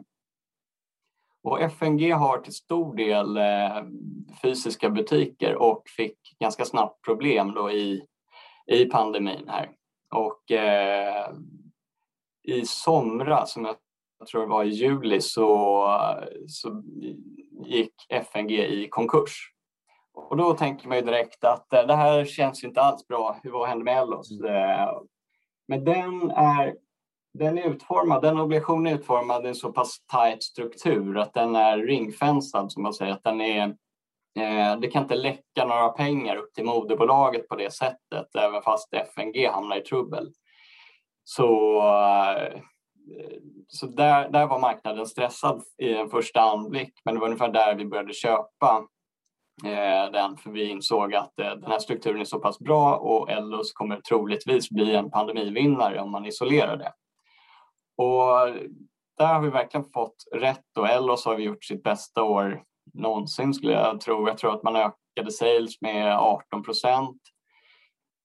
Och 1.43 1.61
FNG 1.61 2.13
har 2.13 2.39
till 2.39 2.55
stor 2.55 2.97
del 2.97 3.39
fysiska 4.43 4.91
butiker 4.91 5.55
och 5.55 5.83
fick 5.97 6.19
ganska 6.41 6.65
snabbt 6.65 7.05
problem 7.05 7.53
då 7.55 7.71
i, 7.71 8.03
i 8.67 8.85
pandemin 8.85 9.49
här. 9.49 9.78
Och 10.15 10.51
eh, 10.51 11.33
i 12.43 12.67
somras, 12.67 13.53
som 13.53 13.65
jag 14.19 14.27
tror 14.27 14.41
det 14.41 14.49
var 14.49 14.65
i 14.65 14.69
juli, 14.69 15.21
så, 15.21 15.87
så 16.49 16.83
gick 17.65 17.95
FNG 18.09 18.51
i 18.51 18.89
konkurs. 18.89 19.53
Och 20.15 20.37
då 20.37 20.55
tänker 20.55 20.89
man 20.89 20.97
ju 20.97 21.05
direkt 21.05 21.45
att 21.45 21.73
eh, 21.73 21.87
det 21.87 21.95
här 21.95 22.25
känns 22.25 22.65
inte 22.65 22.81
alls 22.81 23.07
bra. 23.07 23.41
Hur, 23.43 23.51
vad 23.51 23.69
händer 23.69 23.85
med 23.85 24.03
Ellos? 24.03 24.31
Mm. 24.31 24.55
Eh, 24.55 24.89
men 25.69 25.85
den 25.85 26.31
är, 26.31 26.75
den 27.35 27.59
är 27.59 27.63
utformad, 27.63 28.23
den 28.23 28.41
obligationen 28.41 28.87
är 28.87 28.99
utformad 28.99 29.45
i 29.45 29.49
en 29.49 29.55
så 29.55 29.73
pass 29.73 29.99
tight 30.13 30.43
struktur 30.43 31.19
att 31.19 31.35
den 31.35 31.57
är 31.57 31.79
ringfensad 31.79 32.73
som 32.73 32.83
man 32.83 32.95
säger. 32.95 33.13
Att 33.13 33.25
den 33.25 33.41
är 33.41 33.77
Eh, 34.39 34.81
det 34.81 34.89
kan 34.89 35.03
inte 35.03 35.15
läcka 35.15 35.65
några 35.65 35.89
pengar 35.89 36.37
upp 36.37 36.55
till 36.55 36.65
moderbolaget 36.65 37.49
på 37.49 37.57
det 37.57 37.71
sättet, 37.71 38.37
även 38.39 38.63
fast 38.63 38.95
FNG 38.95 39.47
hamnar 39.47 39.77
i 39.77 39.81
trubbel. 39.81 40.33
Så, 41.25 41.79
eh, 41.79 42.61
så 43.69 43.87
där, 43.87 44.29
där 44.29 44.47
var 44.47 44.59
marknaden 44.59 45.07
stressad 45.07 45.63
i 45.79 45.95
en 45.95 46.11
första 46.11 46.41
anblick, 46.41 46.93
men 47.05 47.15
det 47.15 47.21
var 47.21 47.27
ungefär 47.27 47.49
där 47.49 47.75
vi 47.75 47.85
började 47.87 48.13
köpa 48.13 48.87
eh, 49.65 50.13
den, 50.13 50.37
för 50.37 50.51
vi 50.51 50.71
insåg 50.71 51.15
att 51.15 51.33
den 51.37 51.65
här 51.65 51.79
strukturen 51.79 52.21
är 52.21 52.25
så 52.25 52.39
pass 52.39 52.59
bra 52.59 52.97
och 52.97 53.31
Ellos 53.31 53.73
kommer 53.73 54.01
troligtvis 54.01 54.71
bli 54.71 54.95
en 54.95 55.11
pandemivinnare 55.11 56.01
om 56.01 56.11
man 56.11 56.27
isolerar 56.27 56.77
det. 56.77 56.93
Och 57.97 58.55
där 59.19 59.35
har 59.35 59.41
vi 59.41 59.51
verkligen 59.51 59.91
fått 59.95 60.25
rätt 60.35 60.79
och 60.79 60.89
Ellos 60.89 61.25
har 61.25 61.39
gjort 61.39 61.65
sitt 61.65 61.83
bästa 61.83 62.23
år 62.23 62.63
någonsin 62.95 63.55
skulle 63.55 63.73
jag 63.73 64.01
tro. 64.01 64.29
Jag 64.29 64.39
tror 64.39 64.55
att 64.55 64.63
man 64.63 64.77
ökade 64.77 65.33
sales 65.33 65.81
med 65.81 66.17
18 66.19 66.63
procent. 66.63 67.21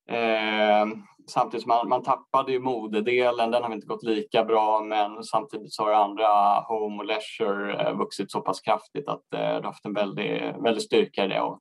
Eh, 0.09 0.87
samtidigt 1.29 1.61
som 1.61 1.69
man, 1.69 1.89
man 1.89 2.03
tappade 2.03 2.51
ju 2.51 2.59
modedelen, 2.59 3.51
den 3.51 3.63
har 3.63 3.73
inte 3.73 3.87
gått 3.87 4.03
lika 4.03 4.43
bra 4.43 4.81
men 4.81 5.23
samtidigt 5.23 5.73
så 5.73 5.83
har 5.83 5.91
andra 5.91 6.59
home 6.59 6.97
och 6.97 7.05
leisure 7.05 7.81
eh, 7.81 7.97
vuxit 7.97 8.31
så 8.31 8.41
pass 8.41 8.61
kraftigt 8.61 9.07
att 9.07 9.33
eh, 9.33 9.39
det 9.39 9.53
har 9.53 9.63
haft 9.63 9.85
en 9.85 9.93
väldig, 9.93 10.55
väldig 10.63 10.83
styrka 10.83 11.25
i 11.25 11.27
det. 11.27 11.41
Och 11.41 11.59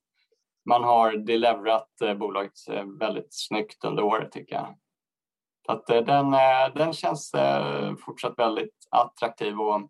man 0.65 0.83
har 0.83 1.11
delevrat 1.11 2.01
eh, 2.01 2.13
bolaget 2.13 2.51
eh, 2.69 2.85
väldigt 2.99 3.27
snyggt 3.29 3.83
under 3.83 4.03
året 4.03 4.31
tycker 4.31 4.55
jag. 4.55 4.77
Så 5.65 5.71
att 5.71 5.89
eh, 5.89 6.01
den, 6.01 6.31
den 6.75 6.93
känns 6.93 7.31
fortsatt 8.05 8.39
väldigt 8.39 8.75
attraktiv 8.91 9.59
och 9.59 9.89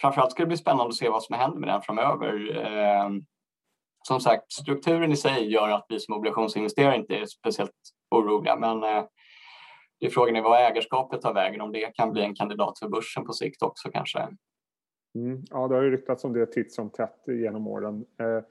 framförallt 0.00 0.30
ska 0.30 0.42
det 0.42 0.46
bli 0.46 0.56
spännande 0.56 0.88
att 0.88 0.94
se 0.94 1.08
vad 1.08 1.22
som 1.22 1.36
händer 1.36 1.58
med 1.58 1.68
den 1.68 1.82
framöver. 1.82 2.56
Ehm, 2.56 3.24
som 4.08 4.20
sagt, 4.20 4.52
strukturen 4.52 5.12
i 5.12 5.16
sig 5.16 5.52
gör 5.52 5.68
att 5.68 5.86
vi 5.88 6.00
som 6.00 6.14
obligationsinvesterare 6.14 6.96
inte 6.96 7.14
är 7.14 7.26
speciellt 7.26 7.72
oroliga, 8.10 8.56
men 8.56 8.82
eh, 8.82 9.04
det 10.00 10.06
är 10.06 10.10
frågan 10.10 10.36
är 10.36 10.42
vad 10.42 10.60
ägarskapet 10.60 11.20
tar 11.20 11.34
vägen, 11.34 11.60
om 11.60 11.72
det 11.72 11.94
kan 11.94 12.12
bli 12.12 12.22
en 12.22 12.34
kandidat 12.34 12.78
för 12.78 12.88
börsen 12.88 13.24
på 13.24 13.32
sikt 13.32 13.62
också 13.62 13.90
kanske. 13.90 14.28
Mm, 15.14 15.42
ja, 15.50 15.68
det 15.68 15.74
har 15.74 15.82
ju 15.82 15.90
ryktats 15.90 16.24
om 16.24 16.32
det 16.32 16.46
titt 16.46 16.72
som 16.72 16.90
tätt 16.90 17.22
genom 17.26 17.66
åren. 17.66 18.04
Eh, 18.20 18.44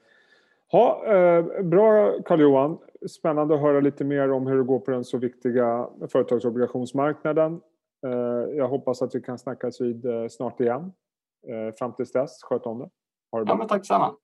ha, 0.72 1.06
eh, 1.06 1.62
bra 1.62 2.22
Carl-Johan, 2.22 2.78
spännande 3.10 3.54
att 3.54 3.60
höra 3.60 3.80
lite 3.80 4.04
mer 4.04 4.32
om 4.32 4.46
hur 4.46 4.56
det 4.56 4.64
går 4.64 4.78
på 4.78 4.90
den 4.90 5.04
så 5.04 5.18
viktiga 5.18 5.88
företagsobligationsmarknaden. 6.12 7.60
Eh, 8.06 8.56
jag 8.56 8.68
hoppas 8.68 9.02
att 9.02 9.14
vi 9.14 9.20
kan 9.20 9.38
snackas 9.38 9.80
vid 9.80 10.06
eh, 10.06 10.28
snart 10.28 10.60
igen. 10.60 10.92
Eh, 11.48 11.74
fram 11.78 11.94
tills 11.94 12.12
dess, 12.12 12.42
sköt 12.42 12.66
om 12.66 12.78
det. 12.78 12.90
Ha 13.32 13.38
det 13.38 13.44
bra. 13.44 13.54
Ja, 13.54 13.58
men 13.58 13.68
tack 13.68 13.86
samma. 13.86 14.16